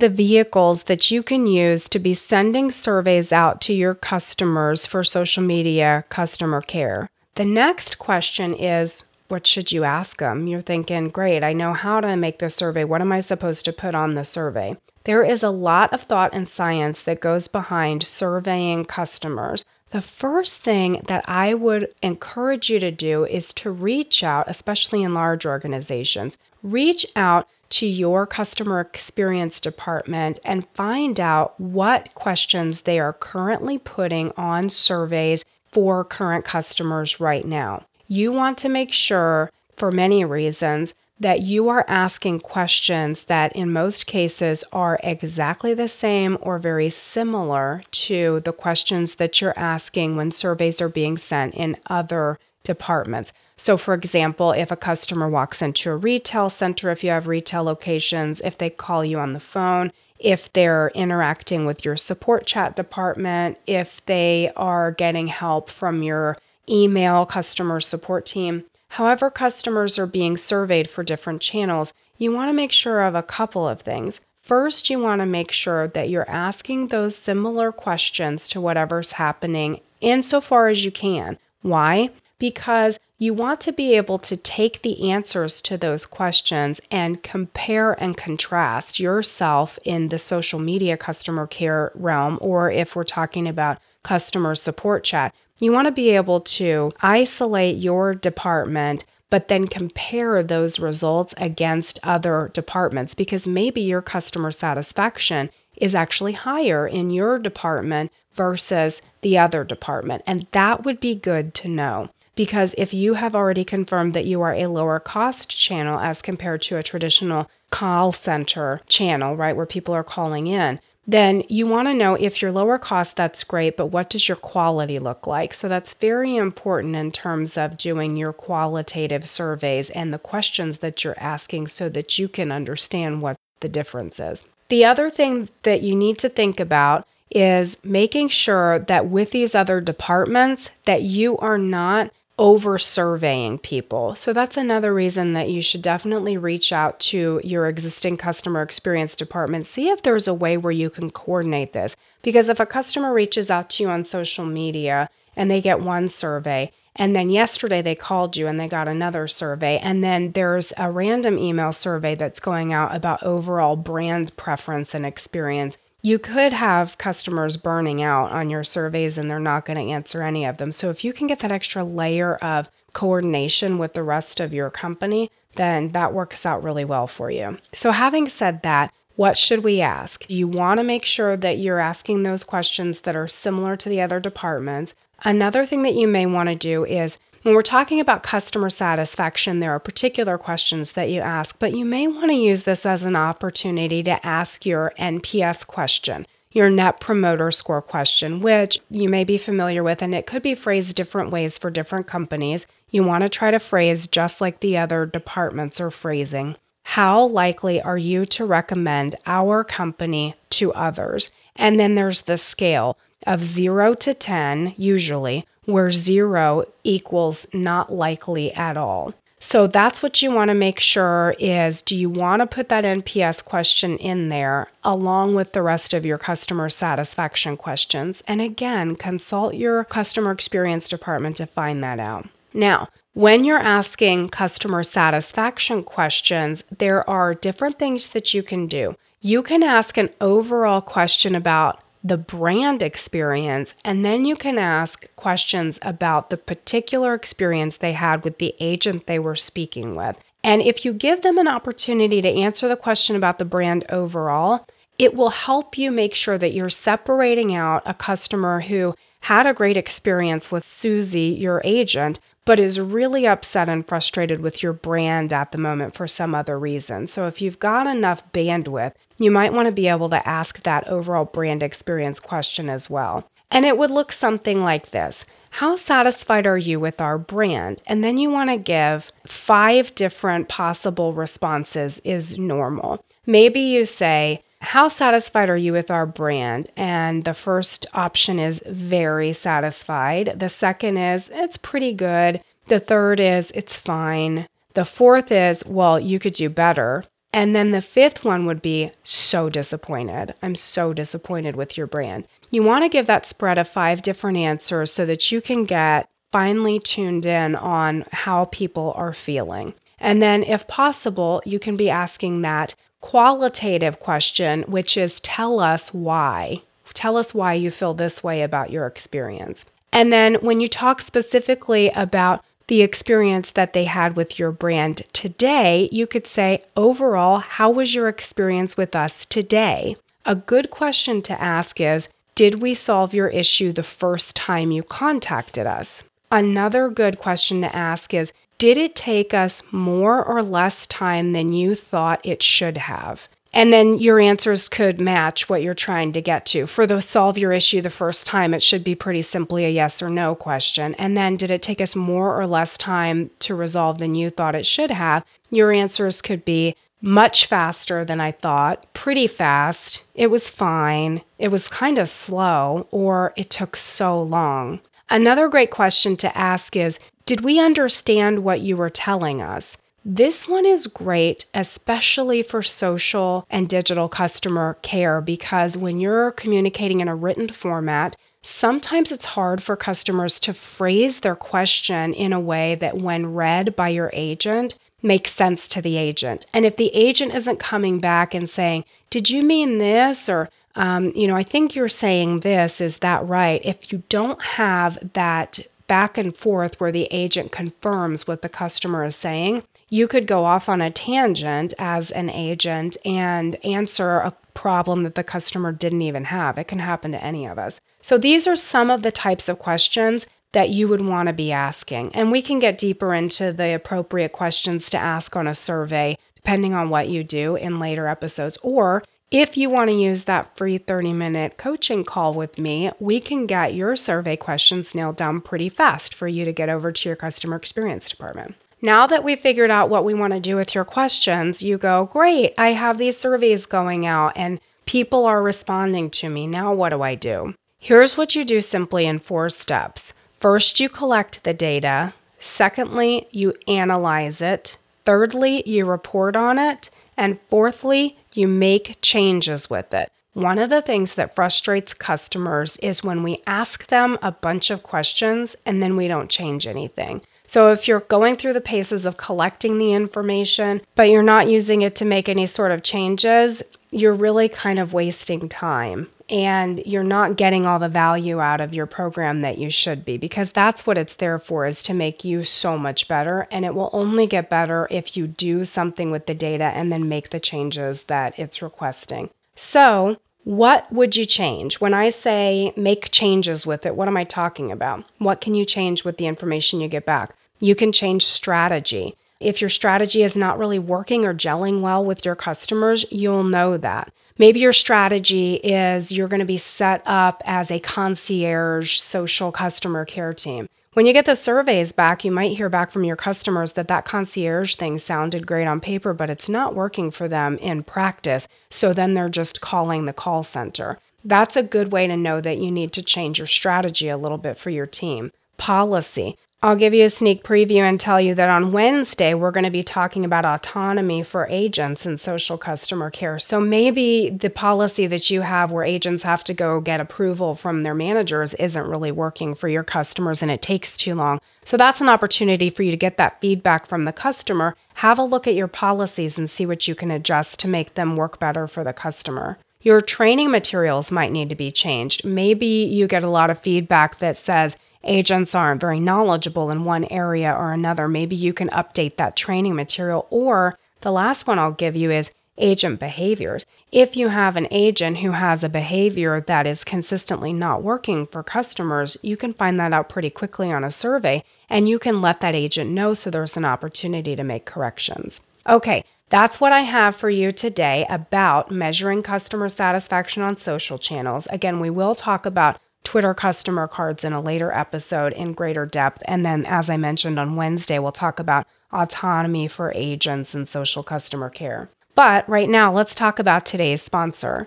the 0.00 0.08
vehicles 0.08 0.84
that 0.84 1.10
you 1.10 1.22
can 1.22 1.46
use 1.46 1.86
to 1.90 1.98
be 1.98 2.14
sending 2.14 2.70
surveys 2.70 3.30
out 3.30 3.60
to 3.62 3.74
your 3.74 3.94
customers 3.94 4.86
for 4.86 5.04
social 5.04 5.42
media 5.42 6.04
customer 6.08 6.62
care. 6.62 7.10
The 7.34 7.44
next 7.44 7.98
question 7.98 8.54
is 8.54 9.04
what 9.28 9.46
should 9.46 9.72
you 9.72 9.84
ask 9.84 10.18
them? 10.18 10.46
You're 10.46 10.60
thinking, 10.60 11.08
great, 11.08 11.42
I 11.42 11.54
know 11.54 11.72
how 11.72 12.00
to 12.00 12.16
make 12.16 12.38
this 12.38 12.54
survey. 12.54 12.84
What 12.84 13.00
am 13.00 13.12
I 13.12 13.20
supposed 13.20 13.64
to 13.64 13.72
put 13.72 13.94
on 13.94 14.12
the 14.12 14.24
survey? 14.24 14.76
There 15.04 15.24
is 15.24 15.42
a 15.42 15.50
lot 15.50 15.92
of 15.92 16.02
thought 16.02 16.34
and 16.34 16.46
science 16.46 17.00
that 17.02 17.20
goes 17.20 17.48
behind 17.48 18.02
surveying 18.02 18.84
customers. 18.84 19.64
The 19.92 20.00
first 20.00 20.56
thing 20.56 21.02
that 21.06 21.22
I 21.28 21.52
would 21.52 21.94
encourage 22.02 22.70
you 22.70 22.80
to 22.80 22.90
do 22.90 23.26
is 23.26 23.52
to 23.54 23.70
reach 23.70 24.24
out, 24.24 24.46
especially 24.48 25.02
in 25.02 25.12
large 25.12 25.44
organizations, 25.44 26.38
reach 26.62 27.04
out 27.14 27.46
to 27.70 27.86
your 27.86 28.26
customer 28.26 28.80
experience 28.80 29.60
department 29.60 30.38
and 30.46 30.66
find 30.72 31.20
out 31.20 31.60
what 31.60 32.14
questions 32.14 32.82
they 32.82 32.98
are 32.98 33.12
currently 33.12 33.76
putting 33.76 34.32
on 34.34 34.70
surveys 34.70 35.44
for 35.70 36.04
current 36.04 36.46
customers 36.46 37.20
right 37.20 37.46
now. 37.46 37.84
You 38.08 38.32
want 38.32 38.56
to 38.58 38.70
make 38.70 38.92
sure, 38.92 39.50
for 39.76 39.92
many 39.92 40.24
reasons, 40.24 40.94
that 41.22 41.42
you 41.42 41.68
are 41.68 41.84
asking 41.88 42.40
questions 42.40 43.24
that 43.24 43.54
in 43.54 43.72
most 43.72 44.06
cases 44.06 44.64
are 44.72 45.00
exactly 45.02 45.72
the 45.72 45.88
same 45.88 46.36
or 46.40 46.58
very 46.58 46.90
similar 46.90 47.82
to 47.92 48.40
the 48.44 48.52
questions 48.52 49.14
that 49.14 49.40
you're 49.40 49.58
asking 49.58 50.16
when 50.16 50.30
surveys 50.30 50.80
are 50.80 50.88
being 50.88 51.16
sent 51.16 51.54
in 51.54 51.76
other 51.86 52.38
departments. 52.64 53.32
So, 53.56 53.76
for 53.76 53.94
example, 53.94 54.52
if 54.52 54.70
a 54.70 54.76
customer 54.76 55.28
walks 55.28 55.62
into 55.62 55.90
a 55.90 55.96
retail 55.96 56.50
center, 56.50 56.90
if 56.90 57.04
you 57.04 57.10
have 57.10 57.28
retail 57.28 57.62
locations, 57.62 58.40
if 58.40 58.58
they 58.58 58.70
call 58.70 59.04
you 59.04 59.18
on 59.18 59.32
the 59.32 59.40
phone, 59.40 59.92
if 60.18 60.52
they're 60.52 60.90
interacting 60.94 61.66
with 61.66 61.84
your 61.84 61.96
support 61.96 62.46
chat 62.46 62.76
department, 62.76 63.58
if 63.66 64.04
they 64.06 64.50
are 64.56 64.92
getting 64.92 65.28
help 65.28 65.70
from 65.70 66.02
your 66.02 66.36
email 66.68 67.26
customer 67.26 67.80
support 67.80 68.26
team. 68.26 68.64
However, 68.92 69.30
customers 69.30 69.98
are 69.98 70.06
being 70.06 70.36
surveyed 70.36 70.88
for 70.90 71.02
different 71.02 71.40
channels, 71.40 71.94
you 72.18 72.30
want 72.30 72.50
to 72.50 72.52
make 72.52 72.72
sure 72.72 73.00
of 73.00 73.14
a 73.14 73.22
couple 73.22 73.66
of 73.66 73.80
things. 73.80 74.20
First, 74.42 74.90
you 74.90 74.98
want 74.98 75.20
to 75.22 75.26
make 75.26 75.50
sure 75.50 75.88
that 75.88 76.10
you're 76.10 76.28
asking 76.28 76.88
those 76.88 77.16
similar 77.16 77.72
questions 77.72 78.46
to 78.48 78.60
whatever's 78.60 79.12
happening 79.12 79.80
insofar 80.02 80.68
as 80.68 80.84
you 80.84 80.90
can. 80.90 81.38
Why? 81.62 82.10
Because 82.38 82.98
you 83.16 83.32
want 83.32 83.62
to 83.62 83.72
be 83.72 83.96
able 83.96 84.18
to 84.18 84.36
take 84.36 84.82
the 84.82 85.10
answers 85.10 85.62
to 85.62 85.78
those 85.78 86.04
questions 86.04 86.78
and 86.90 87.22
compare 87.22 87.92
and 87.94 88.14
contrast 88.14 89.00
yourself 89.00 89.78
in 89.84 90.10
the 90.10 90.18
social 90.18 90.58
media 90.58 90.98
customer 90.98 91.46
care 91.46 91.92
realm, 91.94 92.36
or 92.42 92.70
if 92.70 92.94
we're 92.94 93.04
talking 93.04 93.48
about 93.48 93.78
customer 94.02 94.54
support 94.54 95.02
chat. 95.02 95.34
You 95.58 95.72
want 95.72 95.86
to 95.86 95.92
be 95.92 96.10
able 96.10 96.40
to 96.40 96.92
isolate 97.00 97.76
your 97.76 98.14
department 98.14 99.04
but 99.32 99.48
then 99.48 99.66
compare 99.66 100.42
those 100.42 100.78
results 100.78 101.32
against 101.38 101.98
other 102.02 102.50
departments 102.52 103.14
because 103.14 103.46
maybe 103.46 103.80
your 103.80 104.02
customer 104.02 104.50
satisfaction 104.50 105.48
is 105.74 105.94
actually 105.94 106.34
higher 106.34 106.86
in 106.86 107.08
your 107.08 107.38
department 107.38 108.12
versus 108.34 109.00
the 109.22 109.38
other 109.38 109.64
department. 109.64 110.22
And 110.26 110.46
that 110.52 110.84
would 110.84 111.00
be 111.00 111.14
good 111.14 111.54
to 111.54 111.68
know 111.68 112.10
because 112.34 112.74
if 112.76 112.92
you 112.92 113.14
have 113.14 113.34
already 113.34 113.64
confirmed 113.64 114.12
that 114.12 114.26
you 114.26 114.42
are 114.42 114.54
a 114.54 114.66
lower 114.66 115.00
cost 115.00 115.48
channel 115.48 115.98
as 115.98 116.20
compared 116.20 116.60
to 116.62 116.76
a 116.76 116.82
traditional 116.82 117.50
call 117.70 118.12
center 118.12 118.82
channel, 118.86 119.34
right, 119.34 119.56
where 119.56 119.64
people 119.64 119.94
are 119.94 120.04
calling 120.04 120.46
in, 120.46 120.78
then 121.06 121.42
you 121.48 121.66
want 121.66 121.88
to 121.88 121.94
know 121.94 122.14
if 122.14 122.40
you're 122.40 122.52
lower 122.52 122.78
cost, 122.78 123.16
that's 123.16 123.42
great, 123.42 123.76
but 123.76 123.86
what 123.86 124.08
does 124.08 124.28
your 124.28 124.36
quality 124.36 124.98
look 124.98 125.26
like? 125.26 125.52
So 125.52 125.68
that's 125.68 125.94
very 125.94 126.36
important 126.36 126.94
in 126.94 127.10
terms 127.10 127.56
of 127.56 127.76
doing 127.76 128.16
your 128.16 128.32
qualitative 128.32 129.26
surveys 129.26 129.90
and 129.90 130.12
the 130.12 130.18
questions 130.18 130.78
that 130.78 131.02
you're 131.02 131.18
asking 131.18 131.66
so 131.66 131.88
that 131.88 132.18
you 132.18 132.28
can 132.28 132.52
understand 132.52 133.20
what 133.20 133.36
the 133.60 133.68
difference 133.68 134.20
is. 134.20 134.44
The 134.68 134.84
other 134.84 135.10
thing 135.10 135.48
that 135.64 135.82
you 135.82 135.96
need 135.96 136.18
to 136.18 136.28
think 136.28 136.60
about 136.60 137.06
is 137.30 137.76
making 137.82 138.28
sure 138.28 138.78
that 138.78 139.08
with 139.08 139.30
these 139.30 139.54
other 139.54 139.80
departments 139.80 140.70
that 140.84 141.02
you 141.02 141.36
are 141.38 141.58
not 141.58 142.12
over 142.42 142.76
surveying 142.76 143.56
people. 143.56 144.16
So 144.16 144.32
that's 144.32 144.56
another 144.56 144.92
reason 144.92 145.32
that 145.34 145.48
you 145.48 145.62
should 145.62 145.80
definitely 145.80 146.36
reach 146.36 146.72
out 146.72 146.98
to 146.98 147.40
your 147.44 147.68
existing 147.68 148.16
customer 148.16 148.62
experience 148.62 149.14
department. 149.14 149.64
See 149.64 149.90
if 149.90 150.02
there's 150.02 150.26
a 150.26 150.34
way 150.34 150.56
where 150.56 150.72
you 150.72 150.90
can 150.90 151.10
coordinate 151.10 151.72
this. 151.72 151.94
Because 152.20 152.48
if 152.48 152.58
a 152.58 152.66
customer 152.66 153.14
reaches 153.14 153.48
out 153.48 153.70
to 153.70 153.84
you 153.84 153.88
on 153.88 154.02
social 154.02 154.44
media 154.44 155.08
and 155.36 155.48
they 155.48 155.60
get 155.60 155.82
one 155.82 156.08
survey, 156.08 156.72
and 156.96 157.14
then 157.14 157.30
yesterday 157.30 157.80
they 157.80 157.94
called 157.94 158.36
you 158.36 158.48
and 158.48 158.58
they 158.58 158.66
got 158.66 158.88
another 158.88 159.28
survey. 159.28 159.78
And 159.78 160.02
then 160.02 160.32
there's 160.32 160.72
a 160.76 160.90
random 160.90 161.38
email 161.38 161.70
survey 161.70 162.16
that's 162.16 162.40
going 162.40 162.72
out 162.72 162.92
about 162.92 163.22
overall 163.22 163.76
brand 163.76 164.36
preference 164.36 164.96
and 164.96 165.06
experience 165.06 165.76
you 166.02 166.18
could 166.18 166.52
have 166.52 166.98
customers 166.98 167.56
burning 167.56 168.02
out 168.02 168.32
on 168.32 168.50
your 168.50 168.64
surveys 168.64 169.16
and 169.16 169.30
they're 169.30 169.38
not 169.38 169.64
going 169.64 169.76
to 169.76 169.92
answer 169.92 170.22
any 170.22 170.44
of 170.44 170.56
them. 170.58 170.72
So 170.72 170.90
if 170.90 171.04
you 171.04 171.12
can 171.12 171.28
get 171.28 171.38
that 171.40 171.52
extra 171.52 171.84
layer 171.84 172.36
of 172.36 172.68
coordination 172.92 173.78
with 173.78 173.94
the 173.94 174.02
rest 174.02 174.40
of 174.40 174.52
your 174.52 174.68
company, 174.68 175.30
then 175.54 175.90
that 175.92 176.12
works 176.12 176.44
out 176.44 176.62
really 176.62 176.84
well 176.84 177.06
for 177.06 177.30
you. 177.30 177.58
So 177.72 177.92
having 177.92 178.28
said 178.28 178.62
that, 178.62 178.92
what 179.14 179.38
should 179.38 179.62
we 179.62 179.80
ask? 179.80 180.28
You 180.28 180.48
want 180.48 180.78
to 180.78 180.84
make 180.84 181.04
sure 181.04 181.36
that 181.36 181.58
you're 181.58 181.78
asking 181.78 182.22
those 182.22 182.44
questions 182.44 183.00
that 183.00 183.14
are 183.14 183.28
similar 183.28 183.76
to 183.76 183.88
the 183.88 184.00
other 184.00 184.18
departments. 184.18 184.94
Another 185.22 185.64
thing 185.64 185.82
that 185.82 185.94
you 185.94 186.08
may 186.08 186.26
want 186.26 186.48
to 186.48 186.54
do 186.54 186.84
is 186.84 187.18
when 187.42 187.54
we're 187.54 187.62
talking 187.62 187.98
about 187.98 188.22
customer 188.22 188.70
satisfaction, 188.70 189.58
there 189.58 189.72
are 189.72 189.80
particular 189.80 190.38
questions 190.38 190.92
that 190.92 191.10
you 191.10 191.20
ask, 191.20 191.58
but 191.58 191.74
you 191.74 191.84
may 191.84 192.06
want 192.06 192.30
to 192.30 192.36
use 192.36 192.62
this 192.62 192.86
as 192.86 193.02
an 193.02 193.16
opportunity 193.16 194.02
to 194.04 194.24
ask 194.24 194.64
your 194.64 194.92
NPS 194.98 195.66
question, 195.66 196.26
your 196.52 196.70
Net 196.70 197.00
Promoter 197.00 197.50
Score 197.50 197.82
question, 197.82 198.40
which 198.40 198.78
you 198.90 199.08
may 199.08 199.24
be 199.24 199.38
familiar 199.38 199.82
with, 199.82 200.02
and 200.02 200.14
it 200.14 200.26
could 200.26 200.42
be 200.42 200.54
phrased 200.54 200.94
different 200.94 201.30
ways 201.30 201.58
for 201.58 201.68
different 201.68 202.06
companies. 202.06 202.66
You 202.90 203.02
want 203.02 203.22
to 203.22 203.28
try 203.28 203.50
to 203.50 203.58
phrase 203.58 204.06
just 204.06 204.40
like 204.40 204.60
the 204.60 204.76
other 204.76 205.04
departments 205.04 205.80
are 205.80 205.90
phrasing. 205.90 206.56
How 206.84 207.24
likely 207.24 207.80
are 207.80 207.98
you 207.98 208.24
to 208.26 208.44
recommend 208.44 209.16
our 209.26 209.64
company 209.64 210.34
to 210.50 210.72
others? 210.74 211.30
And 211.56 211.78
then 211.78 211.96
there's 211.96 212.22
the 212.22 212.36
scale 212.36 212.98
of 213.26 213.40
0 213.40 213.94
to 213.94 214.14
10, 214.14 214.74
usually, 214.76 215.46
where 215.64 215.90
zero 215.90 216.64
equals 216.84 217.46
not 217.52 217.92
likely 217.92 218.52
at 218.54 218.76
all. 218.76 219.14
So 219.42 219.66
that's 219.66 220.02
what 220.02 220.22
you 220.22 220.30
want 220.30 220.48
to 220.48 220.54
make 220.54 220.78
sure 220.78 221.34
is 221.38 221.82
do 221.82 221.96
you 221.96 222.08
want 222.08 222.40
to 222.40 222.46
put 222.46 222.68
that 222.68 222.84
NPS 222.84 223.44
question 223.44 223.98
in 223.98 224.28
there 224.28 224.68
along 224.84 225.34
with 225.34 225.52
the 225.52 225.62
rest 225.62 225.92
of 225.92 226.06
your 226.06 226.16
customer 226.16 226.68
satisfaction 226.68 227.56
questions? 227.56 228.22
And 228.28 228.40
again, 228.40 228.94
consult 228.94 229.54
your 229.54 229.82
customer 229.82 230.30
experience 230.30 230.88
department 230.88 231.36
to 231.38 231.46
find 231.46 231.82
that 231.82 231.98
out. 231.98 232.28
Now, 232.54 232.88
when 233.14 233.44
you're 233.44 233.58
asking 233.58 234.28
customer 234.28 234.84
satisfaction 234.84 235.82
questions, 235.82 236.62
there 236.78 237.08
are 237.10 237.34
different 237.34 237.78
things 237.78 238.08
that 238.10 238.32
you 238.32 238.42
can 238.44 238.68
do. 238.68 238.94
You 239.20 239.42
can 239.42 239.62
ask 239.62 239.98
an 239.98 240.10
overall 240.20 240.80
question 240.80 241.34
about 241.34 241.80
the 242.04 242.16
brand 242.16 242.82
experience, 242.82 243.74
and 243.84 244.04
then 244.04 244.24
you 244.24 244.36
can 244.36 244.58
ask 244.58 245.06
questions 245.16 245.78
about 245.82 246.30
the 246.30 246.36
particular 246.36 247.14
experience 247.14 247.76
they 247.76 247.92
had 247.92 248.24
with 248.24 248.38
the 248.38 248.54
agent 248.58 249.06
they 249.06 249.18
were 249.18 249.36
speaking 249.36 249.94
with. 249.94 250.18
And 250.44 250.60
if 250.62 250.84
you 250.84 250.92
give 250.92 251.22
them 251.22 251.38
an 251.38 251.48
opportunity 251.48 252.20
to 252.20 252.28
answer 252.28 252.66
the 252.66 252.76
question 252.76 253.14
about 253.14 253.38
the 253.38 253.44
brand 253.44 253.84
overall, 253.88 254.66
it 254.98 255.14
will 255.14 255.30
help 255.30 255.78
you 255.78 255.90
make 255.90 256.14
sure 256.14 256.38
that 256.38 256.52
you're 256.52 256.68
separating 256.68 257.54
out 257.54 257.82
a 257.86 257.94
customer 257.94 258.60
who 258.60 258.94
had 259.20 259.46
a 259.46 259.54
great 259.54 259.76
experience 259.76 260.50
with 260.50 260.64
Susie, 260.64 261.36
your 261.38 261.60
agent, 261.64 262.18
but 262.44 262.58
is 262.58 262.80
really 262.80 263.26
upset 263.26 263.68
and 263.68 263.86
frustrated 263.86 264.40
with 264.40 264.62
your 264.62 264.72
brand 264.72 265.32
at 265.32 265.52
the 265.52 265.58
moment 265.58 265.94
for 265.94 266.08
some 266.08 266.34
other 266.34 266.58
reason. 266.58 267.06
So, 267.06 267.26
if 267.26 267.40
you've 267.40 267.58
got 267.58 267.86
enough 267.86 268.22
bandwidth, 268.32 268.94
you 269.18 269.30
might 269.30 269.52
want 269.52 269.66
to 269.66 269.72
be 269.72 269.88
able 269.88 270.10
to 270.10 270.28
ask 270.28 270.62
that 270.62 270.88
overall 270.88 271.24
brand 271.24 271.62
experience 271.62 272.18
question 272.20 272.68
as 272.68 272.90
well. 272.90 273.28
And 273.50 273.64
it 273.64 273.76
would 273.76 273.90
look 273.90 274.12
something 274.12 274.62
like 274.62 274.90
this 274.90 275.24
How 275.50 275.76
satisfied 275.76 276.46
are 276.46 276.58
you 276.58 276.80
with 276.80 277.00
our 277.00 277.18
brand? 277.18 277.82
And 277.86 278.02
then 278.02 278.18
you 278.18 278.30
want 278.30 278.50
to 278.50 278.56
give 278.56 279.12
five 279.26 279.94
different 279.94 280.48
possible 280.48 281.12
responses, 281.12 282.00
is 282.04 282.38
normal. 282.38 283.04
Maybe 283.26 283.60
you 283.60 283.84
say, 283.84 284.42
how 284.62 284.86
satisfied 284.88 285.50
are 285.50 285.56
you 285.56 285.72
with 285.72 285.90
our 285.90 286.06
brand? 286.06 286.70
And 286.76 287.24
the 287.24 287.34
first 287.34 287.84
option 287.94 288.38
is 288.38 288.62
very 288.64 289.32
satisfied. 289.32 290.34
The 290.36 290.48
second 290.48 290.96
is 290.98 291.28
it's 291.32 291.56
pretty 291.56 291.92
good. 291.92 292.40
The 292.68 292.80
third 292.80 293.18
is 293.18 293.50
it's 293.54 293.76
fine. 293.76 294.46
The 294.74 294.84
fourth 294.84 295.32
is, 295.32 295.64
well, 295.66 295.98
you 295.98 296.18
could 296.18 296.34
do 296.34 296.48
better. 296.48 297.04
And 297.32 297.56
then 297.56 297.72
the 297.72 297.82
fifth 297.82 298.24
one 298.24 298.46
would 298.46 298.62
be 298.62 298.92
so 299.02 299.48
disappointed. 299.48 300.34
I'm 300.42 300.54
so 300.54 300.92
disappointed 300.92 301.56
with 301.56 301.76
your 301.76 301.88
brand. 301.88 302.28
You 302.50 302.62
want 302.62 302.84
to 302.84 302.88
give 302.88 303.06
that 303.06 303.26
spread 303.26 303.58
of 303.58 303.68
five 303.68 304.00
different 304.00 304.38
answers 304.38 304.92
so 304.92 305.04
that 305.06 305.32
you 305.32 305.40
can 305.40 305.64
get 305.64 306.08
finely 306.30 306.78
tuned 306.78 307.26
in 307.26 307.56
on 307.56 308.04
how 308.12 308.46
people 308.46 308.92
are 308.96 309.12
feeling. 309.12 309.74
And 309.98 310.20
then, 310.20 310.42
if 310.42 310.66
possible, 310.66 311.42
you 311.44 311.58
can 311.58 311.76
be 311.76 311.88
asking 311.88 312.42
that 312.42 312.74
qualitative 313.02 314.00
question, 314.00 314.62
which 314.62 314.96
is 314.96 315.20
tell 315.20 315.60
us 315.60 315.92
why. 315.92 316.62
Tell 316.94 317.18
us 317.18 317.34
why 317.34 317.54
you 317.54 317.70
feel 317.70 317.94
this 317.94 318.24
way 318.24 318.42
about 318.42 318.70
your 318.70 318.86
experience. 318.86 319.64
And 319.92 320.12
then 320.12 320.36
when 320.36 320.60
you 320.60 320.68
talk 320.68 321.00
specifically 321.00 321.90
about 321.90 322.42
the 322.68 322.82
experience 322.82 323.50
that 323.50 323.72
they 323.72 323.84
had 323.84 324.16
with 324.16 324.38
your 324.38 324.50
brand 324.50 325.02
today, 325.12 325.88
you 325.92 326.06
could 326.06 326.26
say, 326.26 326.62
overall, 326.76 327.38
how 327.40 327.70
was 327.70 327.94
your 327.94 328.08
experience 328.08 328.76
with 328.76 328.96
us 328.96 329.26
today? 329.26 329.96
A 330.24 330.34
good 330.34 330.70
question 330.70 331.20
to 331.22 331.42
ask 331.42 331.80
is, 331.80 332.08
did 332.34 332.62
we 332.62 332.72
solve 332.72 333.12
your 333.12 333.28
issue 333.28 333.72
the 333.72 333.82
first 333.82 334.34
time 334.34 334.70
you 334.70 334.82
contacted 334.82 335.66
us? 335.66 336.02
Another 336.30 336.88
good 336.88 337.18
question 337.18 337.60
to 337.60 337.76
ask 337.76 338.14
is, 338.14 338.32
did 338.62 338.78
it 338.78 338.94
take 338.94 339.34
us 339.34 339.60
more 339.72 340.24
or 340.24 340.40
less 340.40 340.86
time 340.86 341.32
than 341.32 341.52
you 341.52 341.74
thought 341.74 342.20
it 342.22 342.44
should 342.44 342.78
have? 342.78 343.26
And 343.52 343.72
then 343.72 343.98
your 343.98 344.20
answers 344.20 344.68
could 344.68 345.00
match 345.00 345.48
what 345.48 345.64
you're 345.64 345.74
trying 345.74 346.12
to 346.12 346.20
get 346.20 346.46
to. 346.46 346.68
For 346.68 346.86
the 346.86 347.02
solve 347.02 347.36
your 347.36 347.50
issue 347.50 347.80
the 347.80 347.90
first 347.90 348.24
time, 348.24 348.54
it 348.54 348.62
should 348.62 348.84
be 348.84 348.94
pretty 348.94 349.22
simply 349.22 349.64
a 349.64 349.68
yes 349.68 350.00
or 350.00 350.08
no 350.08 350.36
question. 350.36 350.94
And 350.94 351.16
then 351.16 351.36
did 351.36 351.50
it 351.50 351.60
take 351.60 351.80
us 351.80 351.96
more 351.96 352.38
or 352.40 352.46
less 352.46 352.78
time 352.78 353.32
to 353.40 353.56
resolve 353.56 353.98
than 353.98 354.14
you 354.14 354.30
thought 354.30 354.54
it 354.54 354.64
should 354.64 354.92
have? 354.92 355.24
Your 355.50 355.72
answers 355.72 356.22
could 356.22 356.44
be 356.44 356.76
much 357.00 357.46
faster 357.46 358.04
than 358.04 358.20
I 358.20 358.30
thought, 358.30 358.94
pretty 358.94 359.26
fast, 359.26 360.04
it 360.14 360.28
was 360.28 360.48
fine, 360.48 361.22
it 361.36 361.48
was 361.48 361.66
kind 361.66 361.98
of 361.98 362.08
slow, 362.08 362.86
or 362.92 363.32
it 363.34 363.50
took 363.50 363.74
so 363.74 364.22
long. 364.22 364.78
Another 365.12 365.46
great 365.48 365.70
question 365.70 366.16
to 366.16 366.38
ask 366.38 366.74
is 366.74 366.98
did 367.32 367.40
we 367.40 367.58
understand 367.58 368.44
what 368.44 368.60
you 368.60 368.76
were 368.76 368.90
telling 368.90 369.40
us? 369.40 369.78
This 370.04 370.46
one 370.46 370.66
is 370.66 370.86
great, 370.86 371.46
especially 371.54 372.42
for 372.42 372.62
social 372.62 373.46
and 373.48 373.66
digital 373.66 374.06
customer 374.06 374.76
care, 374.82 375.22
because 375.22 375.74
when 375.74 375.98
you're 375.98 376.32
communicating 376.32 377.00
in 377.00 377.08
a 377.08 377.16
written 377.16 377.48
format, 377.48 378.16
sometimes 378.42 379.10
it's 379.10 379.24
hard 379.24 379.62
for 379.62 379.76
customers 379.76 380.38
to 380.40 380.52
phrase 380.52 381.20
their 381.20 381.34
question 381.34 382.12
in 382.12 382.34
a 382.34 382.38
way 382.38 382.74
that, 382.74 382.98
when 382.98 383.32
read 383.32 383.74
by 383.74 383.88
your 383.88 384.10
agent, 384.12 384.74
makes 385.00 385.32
sense 385.32 385.66
to 385.68 385.80
the 385.80 385.96
agent. 385.96 386.44
And 386.52 386.66
if 386.66 386.76
the 386.76 386.94
agent 386.94 387.34
isn't 387.34 387.58
coming 387.58 387.98
back 387.98 388.34
and 388.34 388.46
saying, 388.50 388.84
Did 389.08 389.30
you 389.30 389.42
mean 389.42 389.78
this? 389.78 390.28
or 390.28 390.50
Um, 390.74 391.12
you 391.14 391.26
know, 391.26 391.36
I 391.36 391.42
think 391.42 391.74
you're 391.74 391.88
saying 391.88 392.40
this 392.40 392.80
is 392.80 392.98
that 392.98 393.26
right? 393.28 393.60
If 393.62 393.92
you 393.92 394.02
don't 394.08 394.40
have 394.40 394.98
that 395.12 395.58
back 395.92 396.16
and 396.16 396.34
forth 396.34 396.80
where 396.80 396.90
the 396.90 397.06
agent 397.10 397.52
confirms 397.52 398.26
what 398.26 398.40
the 398.40 398.48
customer 398.48 399.04
is 399.04 399.14
saying, 399.14 399.62
you 399.90 400.08
could 400.08 400.26
go 400.26 400.46
off 400.46 400.66
on 400.66 400.80
a 400.80 400.90
tangent 400.90 401.74
as 401.78 402.10
an 402.12 402.30
agent 402.30 402.96
and 403.04 403.62
answer 403.62 404.12
a 404.16 404.34
problem 404.54 405.02
that 405.02 405.16
the 405.16 405.22
customer 405.22 405.70
didn't 405.70 406.00
even 406.00 406.24
have. 406.24 406.56
It 406.56 406.66
can 406.66 406.78
happen 406.78 407.12
to 407.12 407.22
any 407.22 407.44
of 407.44 407.58
us. 407.58 407.78
So, 408.00 408.16
these 408.16 408.46
are 408.46 408.56
some 408.56 408.90
of 408.90 409.02
the 409.02 409.10
types 409.10 409.50
of 409.50 409.58
questions 409.58 410.24
that 410.52 410.70
you 410.70 410.88
would 410.88 411.06
want 411.06 411.26
to 411.26 411.34
be 411.34 411.52
asking. 411.52 412.14
And 412.14 412.32
we 412.32 412.40
can 412.40 412.58
get 412.58 412.78
deeper 412.78 413.12
into 413.12 413.52
the 413.52 413.74
appropriate 413.74 414.32
questions 414.32 414.88
to 414.88 414.98
ask 414.98 415.36
on 415.36 415.46
a 415.46 415.52
survey, 415.52 416.16
depending 416.36 416.72
on 416.72 416.88
what 416.88 417.10
you 417.10 417.22
do 417.22 417.54
in 417.54 417.78
later 417.78 418.08
episodes. 418.08 418.56
Or 418.62 419.02
if 419.32 419.56
you 419.56 419.70
want 419.70 419.88
to 419.88 419.96
use 419.96 420.24
that 420.24 420.54
free 420.58 420.76
30 420.76 421.14
minute 421.14 421.56
coaching 421.56 422.04
call 422.04 422.34
with 422.34 422.58
me, 422.58 422.90
we 423.00 423.18
can 423.18 423.46
get 423.46 423.74
your 423.74 423.96
survey 423.96 424.36
questions 424.36 424.94
nailed 424.94 425.16
down 425.16 425.40
pretty 425.40 425.70
fast 425.70 426.14
for 426.14 426.28
you 426.28 426.44
to 426.44 426.52
get 426.52 426.68
over 426.68 426.92
to 426.92 427.08
your 427.08 427.16
customer 427.16 427.56
experience 427.56 428.10
department. 428.10 428.54
Now 428.82 429.06
that 429.06 429.24
we've 429.24 429.40
figured 429.40 429.70
out 429.70 429.88
what 429.88 430.04
we 430.04 430.12
want 430.12 430.34
to 430.34 430.40
do 430.40 430.54
with 430.54 430.74
your 430.74 430.84
questions, 430.84 431.62
you 431.62 431.78
go, 431.78 432.04
Great, 432.12 432.52
I 432.58 432.72
have 432.72 432.98
these 432.98 433.16
surveys 433.16 433.64
going 433.64 434.04
out 434.04 434.34
and 434.36 434.60
people 434.84 435.24
are 435.24 435.42
responding 435.42 436.10
to 436.10 436.28
me. 436.28 436.46
Now, 436.46 436.74
what 436.74 436.90
do 436.90 437.00
I 437.00 437.14
do? 437.14 437.54
Here's 437.78 438.18
what 438.18 438.34
you 438.34 438.44
do 438.44 438.60
simply 438.60 439.06
in 439.06 439.18
four 439.18 439.48
steps. 439.48 440.12
First, 440.40 440.78
you 440.78 440.90
collect 440.90 441.42
the 441.42 441.54
data. 441.54 442.12
Secondly, 442.38 443.28
you 443.30 443.54
analyze 443.66 444.42
it. 444.42 444.76
Thirdly, 445.06 445.62
you 445.66 445.86
report 445.86 446.36
on 446.36 446.58
it. 446.58 446.90
And 447.16 447.40
fourthly, 447.48 448.18
you 448.34 448.48
make 448.48 448.98
changes 449.02 449.68
with 449.68 449.92
it. 449.94 450.10
One 450.34 450.58
of 450.58 450.70
the 450.70 450.80
things 450.80 451.14
that 451.14 451.34
frustrates 451.34 451.92
customers 451.92 452.78
is 452.78 453.04
when 453.04 453.22
we 453.22 453.42
ask 453.46 453.88
them 453.88 454.18
a 454.22 454.32
bunch 454.32 454.70
of 454.70 454.82
questions 454.82 455.54
and 455.66 455.82
then 455.82 455.96
we 455.96 456.08
don't 456.08 456.30
change 456.30 456.66
anything. 456.66 457.22
So 457.46 457.70
if 457.70 457.86
you're 457.86 458.00
going 458.00 458.36
through 458.36 458.54
the 458.54 458.62
paces 458.62 459.04
of 459.04 459.18
collecting 459.18 459.76
the 459.76 459.92
information, 459.92 460.80
but 460.94 461.10
you're 461.10 461.22
not 461.22 461.50
using 461.50 461.82
it 461.82 461.94
to 461.96 462.06
make 462.06 462.30
any 462.30 462.46
sort 462.46 462.72
of 462.72 462.82
changes, 462.82 463.62
you're 463.90 464.14
really 464.14 464.48
kind 464.48 464.78
of 464.78 464.94
wasting 464.94 465.50
time 465.50 466.08
and 466.32 466.82
you're 466.86 467.04
not 467.04 467.36
getting 467.36 467.66
all 467.66 467.78
the 467.78 467.90
value 467.90 468.40
out 468.40 468.62
of 468.62 468.72
your 468.72 468.86
program 468.86 469.42
that 469.42 469.58
you 469.58 469.68
should 469.68 470.02
be 470.02 470.16
because 470.16 470.50
that's 470.50 470.86
what 470.86 470.96
it's 470.96 471.14
there 471.16 471.38
for 471.38 471.66
is 471.66 471.82
to 471.82 471.92
make 471.92 472.24
you 472.24 472.42
so 472.42 472.78
much 472.78 473.06
better 473.06 473.46
and 473.50 473.66
it 473.66 473.74
will 473.74 473.90
only 473.92 474.26
get 474.26 474.48
better 474.48 474.88
if 474.90 475.14
you 475.14 475.26
do 475.26 475.62
something 475.66 476.10
with 476.10 476.26
the 476.26 476.34
data 476.34 476.64
and 476.64 476.90
then 476.90 477.06
make 477.06 477.28
the 477.28 477.38
changes 477.38 478.04
that 478.04 478.36
it's 478.38 478.62
requesting. 478.62 479.28
So, 479.54 480.16
what 480.44 480.90
would 480.90 481.14
you 481.14 481.24
change? 481.26 481.80
When 481.80 481.94
I 481.94 482.08
say 482.08 482.72
make 482.76 483.12
changes 483.12 483.66
with 483.66 483.84
it, 483.86 483.94
what 483.94 484.08
am 484.08 484.16
I 484.16 484.24
talking 484.24 484.72
about? 484.72 485.04
What 485.18 485.40
can 485.40 485.54
you 485.54 485.64
change 485.64 486.02
with 486.02 486.16
the 486.16 486.26
information 486.26 486.80
you 486.80 486.88
get 486.88 487.04
back? 487.04 487.36
You 487.60 487.76
can 487.76 487.92
change 487.92 488.26
strategy. 488.26 489.14
If 489.38 489.60
your 489.60 489.70
strategy 489.70 490.22
is 490.22 490.34
not 490.34 490.58
really 490.58 490.78
working 490.78 491.24
or 491.24 491.34
gelling 491.34 491.80
well 491.80 492.04
with 492.04 492.24
your 492.24 492.34
customers, 492.34 493.04
you'll 493.10 493.44
know 493.44 493.76
that. 493.76 494.12
Maybe 494.42 494.58
your 494.58 494.72
strategy 494.72 495.54
is 495.54 496.10
you're 496.10 496.26
going 496.26 496.40
to 496.40 496.44
be 496.44 496.56
set 496.56 497.00
up 497.06 497.44
as 497.46 497.70
a 497.70 497.78
concierge 497.78 498.98
social 498.98 499.52
customer 499.52 500.04
care 500.04 500.32
team. 500.32 500.68
When 500.94 501.06
you 501.06 501.12
get 501.12 501.26
the 501.26 501.36
surveys 501.36 501.92
back, 501.92 502.24
you 502.24 502.32
might 502.32 502.56
hear 502.56 502.68
back 502.68 502.90
from 502.90 503.04
your 503.04 503.14
customers 503.14 503.74
that 503.74 503.86
that 503.86 504.04
concierge 504.04 504.74
thing 504.74 504.98
sounded 504.98 505.46
great 505.46 505.68
on 505.68 505.78
paper, 505.78 506.12
but 506.12 506.28
it's 506.28 506.48
not 506.48 506.74
working 506.74 507.12
for 507.12 507.28
them 507.28 507.56
in 507.58 507.84
practice. 507.84 508.48
So 508.68 508.92
then 508.92 509.14
they're 509.14 509.28
just 509.28 509.60
calling 509.60 510.06
the 510.06 510.12
call 510.12 510.42
center. 510.42 510.98
That's 511.24 511.54
a 511.54 511.62
good 511.62 511.92
way 511.92 512.08
to 512.08 512.16
know 512.16 512.40
that 512.40 512.58
you 512.58 512.72
need 512.72 512.92
to 512.94 513.02
change 513.02 513.38
your 513.38 513.46
strategy 513.46 514.08
a 514.08 514.18
little 514.18 514.38
bit 514.38 514.58
for 514.58 514.70
your 514.70 514.86
team. 514.86 515.30
Policy. 515.56 516.36
I'll 516.64 516.76
give 516.76 516.94
you 516.94 517.04
a 517.06 517.10
sneak 517.10 517.42
preview 517.42 517.80
and 517.80 517.98
tell 517.98 518.20
you 518.20 518.36
that 518.36 518.48
on 518.48 518.70
Wednesday, 518.70 519.34
we're 519.34 519.50
going 519.50 519.64
to 519.64 519.70
be 519.70 519.82
talking 519.82 520.24
about 520.24 520.44
autonomy 520.44 521.24
for 521.24 521.48
agents 521.48 522.06
in 522.06 522.16
social 522.18 522.56
customer 522.56 523.10
care. 523.10 523.40
So 523.40 523.58
maybe 523.58 524.30
the 524.30 524.48
policy 524.48 525.08
that 525.08 525.28
you 525.28 525.40
have 525.40 525.72
where 525.72 525.82
agents 525.82 526.22
have 526.22 526.44
to 526.44 526.54
go 526.54 526.80
get 526.80 527.00
approval 527.00 527.56
from 527.56 527.82
their 527.82 527.96
managers 527.96 528.54
isn't 528.54 528.86
really 528.86 529.10
working 529.10 529.56
for 529.56 529.68
your 529.68 529.82
customers 529.82 530.40
and 530.40 530.52
it 530.52 530.62
takes 530.62 530.96
too 530.96 531.16
long. 531.16 531.40
So 531.64 531.76
that's 531.76 532.00
an 532.00 532.08
opportunity 532.08 532.70
for 532.70 532.84
you 532.84 532.92
to 532.92 532.96
get 532.96 533.16
that 533.16 533.40
feedback 533.40 533.84
from 533.86 534.04
the 534.04 534.12
customer. 534.12 534.76
Have 534.94 535.18
a 535.18 535.24
look 535.24 535.48
at 535.48 535.56
your 535.56 535.66
policies 535.66 536.38
and 536.38 536.48
see 536.48 536.64
what 536.64 536.86
you 536.86 536.94
can 536.94 537.10
adjust 537.10 537.58
to 537.58 537.66
make 537.66 537.94
them 537.94 538.14
work 538.14 538.38
better 538.38 538.68
for 538.68 538.84
the 538.84 538.92
customer. 538.92 539.58
Your 539.80 540.00
training 540.00 540.52
materials 540.52 541.10
might 541.10 541.32
need 541.32 541.48
to 541.48 541.56
be 541.56 541.72
changed. 541.72 542.24
Maybe 542.24 542.66
you 542.66 543.08
get 543.08 543.24
a 543.24 543.30
lot 543.30 543.50
of 543.50 543.58
feedback 543.58 544.18
that 544.18 544.36
says, 544.36 544.76
agents 545.04 545.54
aren't 545.54 545.80
very 545.80 546.00
knowledgeable 546.00 546.70
in 546.70 546.84
one 546.84 547.04
area 547.06 547.52
or 547.52 547.72
another. 547.72 548.08
Maybe 548.08 548.36
you 548.36 548.52
can 548.52 548.68
update 548.70 549.16
that 549.16 549.36
training 549.36 549.74
material. 549.74 550.26
Or 550.30 550.78
the 551.00 551.12
last 551.12 551.46
one 551.46 551.58
I'll 551.58 551.72
give 551.72 551.96
you 551.96 552.10
is 552.10 552.30
agent 552.58 553.00
behaviors. 553.00 553.64
If 553.90 554.16
you 554.16 554.28
have 554.28 554.56
an 554.56 554.68
agent 554.70 555.18
who 555.18 555.32
has 555.32 555.64
a 555.64 555.68
behavior 555.68 556.40
that 556.42 556.66
is 556.66 556.84
consistently 556.84 557.52
not 557.52 557.82
working 557.82 558.26
for 558.26 558.42
customers, 558.42 559.16
you 559.22 559.36
can 559.36 559.54
find 559.54 559.80
that 559.80 559.92
out 559.92 560.08
pretty 560.08 560.30
quickly 560.30 560.70
on 560.70 560.84
a 560.84 560.92
survey 560.92 561.44
and 561.68 561.88
you 561.88 561.98
can 561.98 562.20
let 562.20 562.40
that 562.40 562.54
agent 562.54 562.90
know 562.90 563.14
so 563.14 563.30
there's 563.30 563.56
an 563.56 563.64
opportunity 563.64 564.36
to 564.36 564.44
make 564.44 564.66
corrections. 564.66 565.40
Okay, 565.66 566.04
that's 566.28 566.60
what 566.60 566.72
I 566.72 566.80
have 566.80 567.14
for 567.14 567.30
you 567.30 567.52
today 567.52 568.06
about 568.08 568.70
measuring 568.70 569.22
customer 569.22 569.68
satisfaction 569.68 570.42
on 570.42 570.56
social 570.56 570.98
channels. 570.98 571.46
Again, 571.50 571.78
we 571.78 571.90
will 571.90 572.14
talk 572.14 572.46
about 572.46 572.80
Twitter 573.04 573.34
customer 573.34 573.86
cards 573.86 574.24
in 574.24 574.32
a 574.32 574.40
later 574.40 574.72
episode 574.72 575.32
in 575.32 575.52
greater 575.52 575.86
depth. 575.86 576.22
And 576.26 576.44
then, 576.44 576.64
as 576.66 576.88
I 576.88 576.96
mentioned 576.96 577.38
on 577.38 577.56
Wednesday, 577.56 577.98
we'll 577.98 578.12
talk 578.12 578.38
about 578.38 578.66
autonomy 578.92 579.68
for 579.68 579.92
agents 579.94 580.54
and 580.54 580.68
social 580.68 581.02
customer 581.02 581.50
care. 581.50 581.90
But 582.14 582.48
right 582.48 582.68
now, 582.68 582.92
let's 582.92 583.14
talk 583.14 583.38
about 583.38 583.64
today's 583.64 584.02
sponsor. 584.02 584.66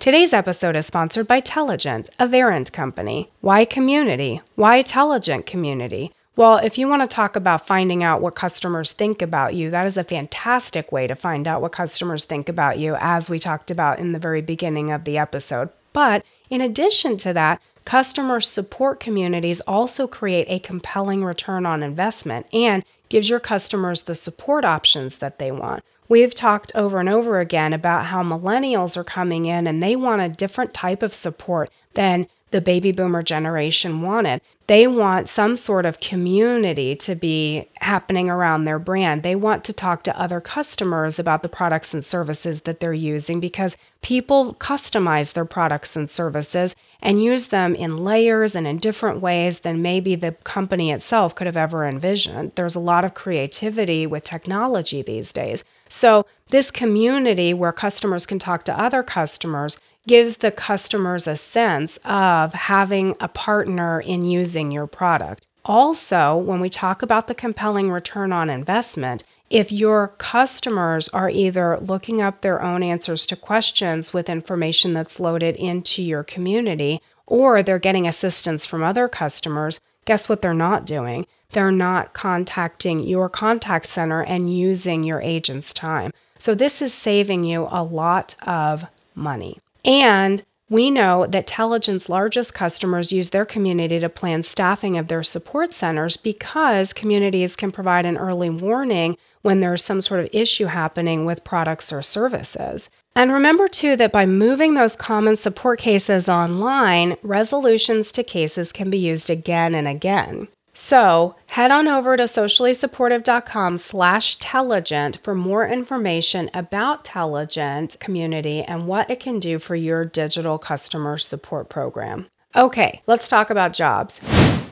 Today's 0.00 0.32
episode 0.32 0.76
is 0.76 0.86
sponsored 0.86 1.26
by 1.26 1.40
Telligent, 1.40 2.08
a 2.18 2.26
Verint 2.26 2.72
company. 2.72 3.30
Why 3.40 3.64
community? 3.64 4.40
Why 4.56 4.82
Telligent 4.82 5.46
community? 5.46 6.12
Well, 6.36 6.56
if 6.56 6.78
you 6.78 6.88
want 6.88 7.02
to 7.02 7.14
talk 7.14 7.36
about 7.36 7.66
finding 7.66 8.02
out 8.02 8.22
what 8.22 8.34
customers 8.34 8.92
think 8.92 9.20
about 9.20 9.54
you, 9.54 9.70
that 9.70 9.86
is 9.86 9.96
a 9.96 10.04
fantastic 10.04 10.90
way 10.90 11.06
to 11.06 11.14
find 11.14 11.46
out 11.46 11.60
what 11.60 11.72
customers 11.72 12.24
think 12.24 12.48
about 12.48 12.78
you, 12.78 12.96
as 12.98 13.28
we 13.28 13.38
talked 13.38 13.70
about 13.70 13.98
in 13.98 14.12
the 14.12 14.18
very 14.18 14.40
beginning 14.40 14.90
of 14.90 15.04
the 15.04 15.18
episode. 15.18 15.68
But 15.92 16.24
in 16.48 16.60
addition 16.60 17.16
to 17.18 17.32
that, 17.34 17.60
Customer 17.90 18.38
support 18.38 19.00
communities 19.00 19.60
also 19.62 20.06
create 20.06 20.46
a 20.48 20.60
compelling 20.60 21.24
return 21.24 21.66
on 21.66 21.82
investment 21.82 22.46
and 22.52 22.84
gives 23.08 23.28
your 23.28 23.40
customers 23.40 24.02
the 24.02 24.14
support 24.14 24.64
options 24.64 25.16
that 25.16 25.40
they 25.40 25.50
want. 25.50 25.82
We've 26.08 26.32
talked 26.32 26.70
over 26.76 27.00
and 27.00 27.08
over 27.08 27.40
again 27.40 27.72
about 27.72 28.06
how 28.06 28.22
millennials 28.22 28.96
are 28.96 29.02
coming 29.02 29.46
in 29.46 29.66
and 29.66 29.82
they 29.82 29.96
want 29.96 30.22
a 30.22 30.28
different 30.28 30.72
type 30.72 31.02
of 31.02 31.12
support 31.12 31.68
than 31.94 32.28
the 32.52 32.60
baby 32.60 32.92
boomer 32.92 33.22
generation 33.22 34.02
wanted. 34.02 34.40
They 34.68 34.86
want 34.86 35.28
some 35.28 35.56
sort 35.56 35.84
of 35.84 35.98
community 35.98 36.94
to 36.94 37.16
be 37.16 37.68
happening 37.80 38.28
around 38.28 38.64
their 38.64 38.78
brand. 38.78 39.24
They 39.24 39.34
want 39.34 39.64
to 39.64 39.72
talk 39.72 40.04
to 40.04 40.16
other 40.16 40.40
customers 40.40 41.18
about 41.18 41.42
the 41.42 41.48
products 41.48 41.92
and 41.92 42.04
services 42.04 42.60
that 42.60 42.78
they're 42.78 42.92
using 42.92 43.40
because 43.40 43.76
people 44.02 44.54
customize 44.54 45.32
their 45.32 45.44
products 45.44 45.96
and 45.96 46.08
services 46.08 46.74
and 47.02 47.22
use 47.22 47.46
them 47.46 47.74
in 47.74 48.04
layers 48.04 48.54
and 48.54 48.66
in 48.66 48.78
different 48.78 49.20
ways 49.20 49.60
than 49.60 49.82
maybe 49.82 50.14
the 50.14 50.32
company 50.44 50.90
itself 50.90 51.34
could 51.34 51.46
have 51.46 51.56
ever 51.56 51.86
envisioned. 51.86 52.52
There's 52.54 52.74
a 52.74 52.80
lot 52.80 53.04
of 53.04 53.14
creativity 53.14 54.06
with 54.06 54.24
technology 54.24 55.02
these 55.02 55.32
days. 55.32 55.64
So, 55.88 56.26
this 56.48 56.70
community 56.70 57.54
where 57.54 57.72
customers 57.72 58.26
can 58.26 58.38
talk 58.38 58.64
to 58.64 58.80
other 58.80 59.02
customers 59.02 59.78
gives 60.06 60.38
the 60.38 60.50
customers 60.50 61.26
a 61.26 61.36
sense 61.36 61.98
of 62.04 62.54
having 62.54 63.14
a 63.20 63.28
partner 63.28 64.00
in 64.00 64.24
using 64.24 64.70
your 64.70 64.86
product. 64.86 65.46
Also, 65.64 66.36
when 66.36 66.60
we 66.60 66.68
talk 66.68 67.02
about 67.02 67.26
the 67.26 67.34
compelling 67.34 67.90
return 67.90 68.32
on 68.32 68.48
investment, 68.48 69.22
if 69.50 69.72
your 69.72 70.08
customers 70.18 71.08
are 71.08 71.28
either 71.28 71.76
looking 71.80 72.22
up 72.22 72.40
their 72.40 72.62
own 72.62 72.84
answers 72.84 73.26
to 73.26 73.36
questions 73.36 74.12
with 74.12 74.30
information 74.30 74.94
that's 74.94 75.18
loaded 75.18 75.56
into 75.56 76.02
your 76.02 76.22
community, 76.22 77.02
or 77.26 77.62
they're 77.62 77.80
getting 77.80 78.06
assistance 78.06 78.64
from 78.64 78.82
other 78.82 79.08
customers, 79.08 79.80
guess 80.04 80.28
what 80.28 80.40
they're 80.40 80.54
not 80.54 80.86
doing? 80.86 81.26
They're 81.50 81.72
not 81.72 82.12
contacting 82.12 83.00
your 83.00 83.28
contact 83.28 83.88
center 83.88 84.22
and 84.22 84.56
using 84.56 85.02
your 85.02 85.20
agent's 85.20 85.72
time. 85.72 86.12
So, 86.38 86.54
this 86.54 86.80
is 86.80 86.94
saving 86.94 87.44
you 87.44 87.66
a 87.70 87.82
lot 87.82 88.36
of 88.46 88.84
money. 89.14 89.58
And 89.84 90.42
we 90.70 90.92
know 90.92 91.26
that 91.26 91.48
Telligent's 91.48 92.08
largest 92.08 92.54
customers 92.54 93.12
use 93.12 93.30
their 93.30 93.44
community 93.44 93.98
to 93.98 94.08
plan 94.08 94.44
staffing 94.44 94.96
of 94.96 95.08
their 95.08 95.24
support 95.24 95.72
centers 95.72 96.16
because 96.16 96.92
communities 96.92 97.56
can 97.56 97.72
provide 97.72 98.06
an 98.06 98.16
early 98.16 98.48
warning 98.48 99.16
when 99.42 99.60
there's 99.60 99.84
some 99.84 100.00
sort 100.00 100.20
of 100.20 100.28
issue 100.32 100.66
happening 100.66 101.24
with 101.24 101.44
products 101.44 101.92
or 101.92 102.02
services. 102.02 102.90
And 103.14 103.32
remember 103.32 103.68
too 103.68 103.96
that 103.96 104.12
by 104.12 104.26
moving 104.26 104.74
those 104.74 104.96
common 104.96 105.36
support 105.36 105.78
cases 105.78 106.28
online, 106.28 107.16
resolutions 107.22 108.12
to 108.12 108.22
cases 108.22 108.72
can 108.72 108.90
be 108.90 108.98
used 108.98 109.30
again 109.30 109.74
and 109.74 109.88
again. 109.88 110.48
So 110.72 111.34
head 111.46 111.70
on 111.72 111.88
over 111.88 112.16
to 112.16 112.22
sociallysupportive.com 112.24 113.78
slash 113.78 114.38
Telligent 114.38 115.18
for 115.22 115.34
more 115.34 115.66
information 115.66 116.50
about 116.54 117.04
Telligent 117.04 117.98
Community 117.98 118.62
and 118.62 118.86
what 118.86 119.10
it 119.10 119.20
can 119.20 119.40
do 119.40 119.58
for 119.58 119.74
your 119.74 120.04
digital 120.04 120.58
customer 120.58 121.18
support 121.18 121.68
program. 121.68 122.26
Okay, 122.54 123.02
let's 123.06 123.28
talk 123.28 123.50
about 123.50 123.72
jobs. 123.72 124.20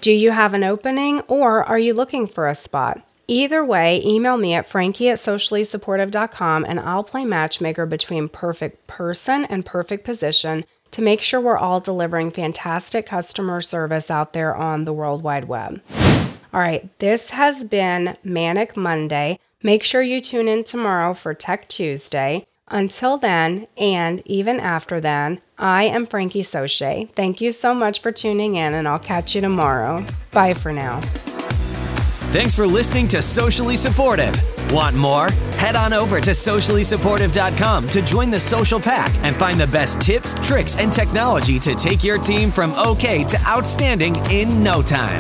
Do 0.01 0.13
you 0.13 0.31
have 0.31 0.55
an 0.55 0.65
opening 0.65 1.21
or 1.23 1.65
are 1.65 1.79
you 1.79 1.93
looking 1.95 2.27
for 2.27 2.49
a 2.49 2.55
spot? 2.55 3.03
Either 3.31 3.63
way, 3.63 4.03
email 4.05 4.39
me 4.39 4.55
at 4.55 4.67
frankie 4.67 5.11
at 5.11 5.19
sociallysupportive.com 5.19 6.65
and 6.65 6.81
I'll 6.81 7.05
play 7.05 7.27
matchmaker 7.27 7.85
between 7.85 8.31
perfect 8.31 8.87
person 8.87 9.45
and 9.45 9.67
perfect 9.67 10.05
position 10.05 10.65
to 10.93 11.03
make 11.03 11.21
sure 11.21 11.39
we're 11.39 11.59
all 11.59 11.79
delivering 11.79 12.31
fantastic 12.31 13.05
customer 13.05 13.61
service 13.61 14.11
out 14.11 14.33
there 14.33 14.57
on 14.57 14.85
the 14.85 14.95
World 14.95 15.23
Wide 15.23 15.45
Web. 15.45 15.83
All 16.55 16.61
right, 16.61 16.89
this 16.99 17.29
has 17.31 17.65
been 17.65 18.17
Manic 18.25 18.75
Monday. 18.75 19.39
Make 19.63 19.83
sure 19.83 20.01
you 20.01 20.23
tune 20.23 20.49
in 20.49 20.65
tomorrow 20.65 21.13
for 21.13 21.35
Tech 21.35 21.69
Tuesday. 21.69 22.47
Until 22.69 23.19
then, 23.19 23.67
and 23.77 24.23
even 24.27 24.61
after 24.61 25.01
then, 25.01 25.41
I 25.59 25.85
am 25.85 26.07
Frankie 26.07 26.43
Soche. 26.43 27.11
Thank 27.13 27.41
you 27.41 27.53
so 27.53 27.75
much 27.75 28.01
for 28.01 28.13
tuning 28.13 28.55
in, 28.55 28.73
and 28.73 28.89
I'll 28.89 28.99
catch 28.99 29.35
you 29.35 29.41
tomorrow. 29.41 30.05
Bye 30.33 30.55
for 30.55 30.73
now. 30.73 31.01
Thanks 32.31 32.55
for 32.55 32.67
listening 32.67 33.09
to 33.09 33.23
Socially 33.23 33.79
Supportive. 33.79 34.35
Want 34.71 34.95
more? 34.95 35.31
Head 35.57 35.77
on 35.77 35.95
over 35.95 36.21
to 36.21 36.33
sociallysupportive.com 36.33 37.89
to 37.89 38.03
join 38.03 38.31
the 38.31 38.39
social 38.39 38.79
pack 38.79 39.09
and 39.23 39.35
find 39.35 39.59
the 39.59 39.67
best 39.69 40.03
tips, 40.03 40.35
tricks, 40.47 40.79
and 40.79 40.93
technology 40.93 41.59
to 41.59 41.75
take 41.75 42.05
your 42.05 42.19
team 42.19 42.51
from 42.51 42.75
okay 42.75 43.25
to 43.25 43.41
outstanding 43.47 44.17
in 44.31 44.63
no 44.63 44.83
time. 44.83 45.19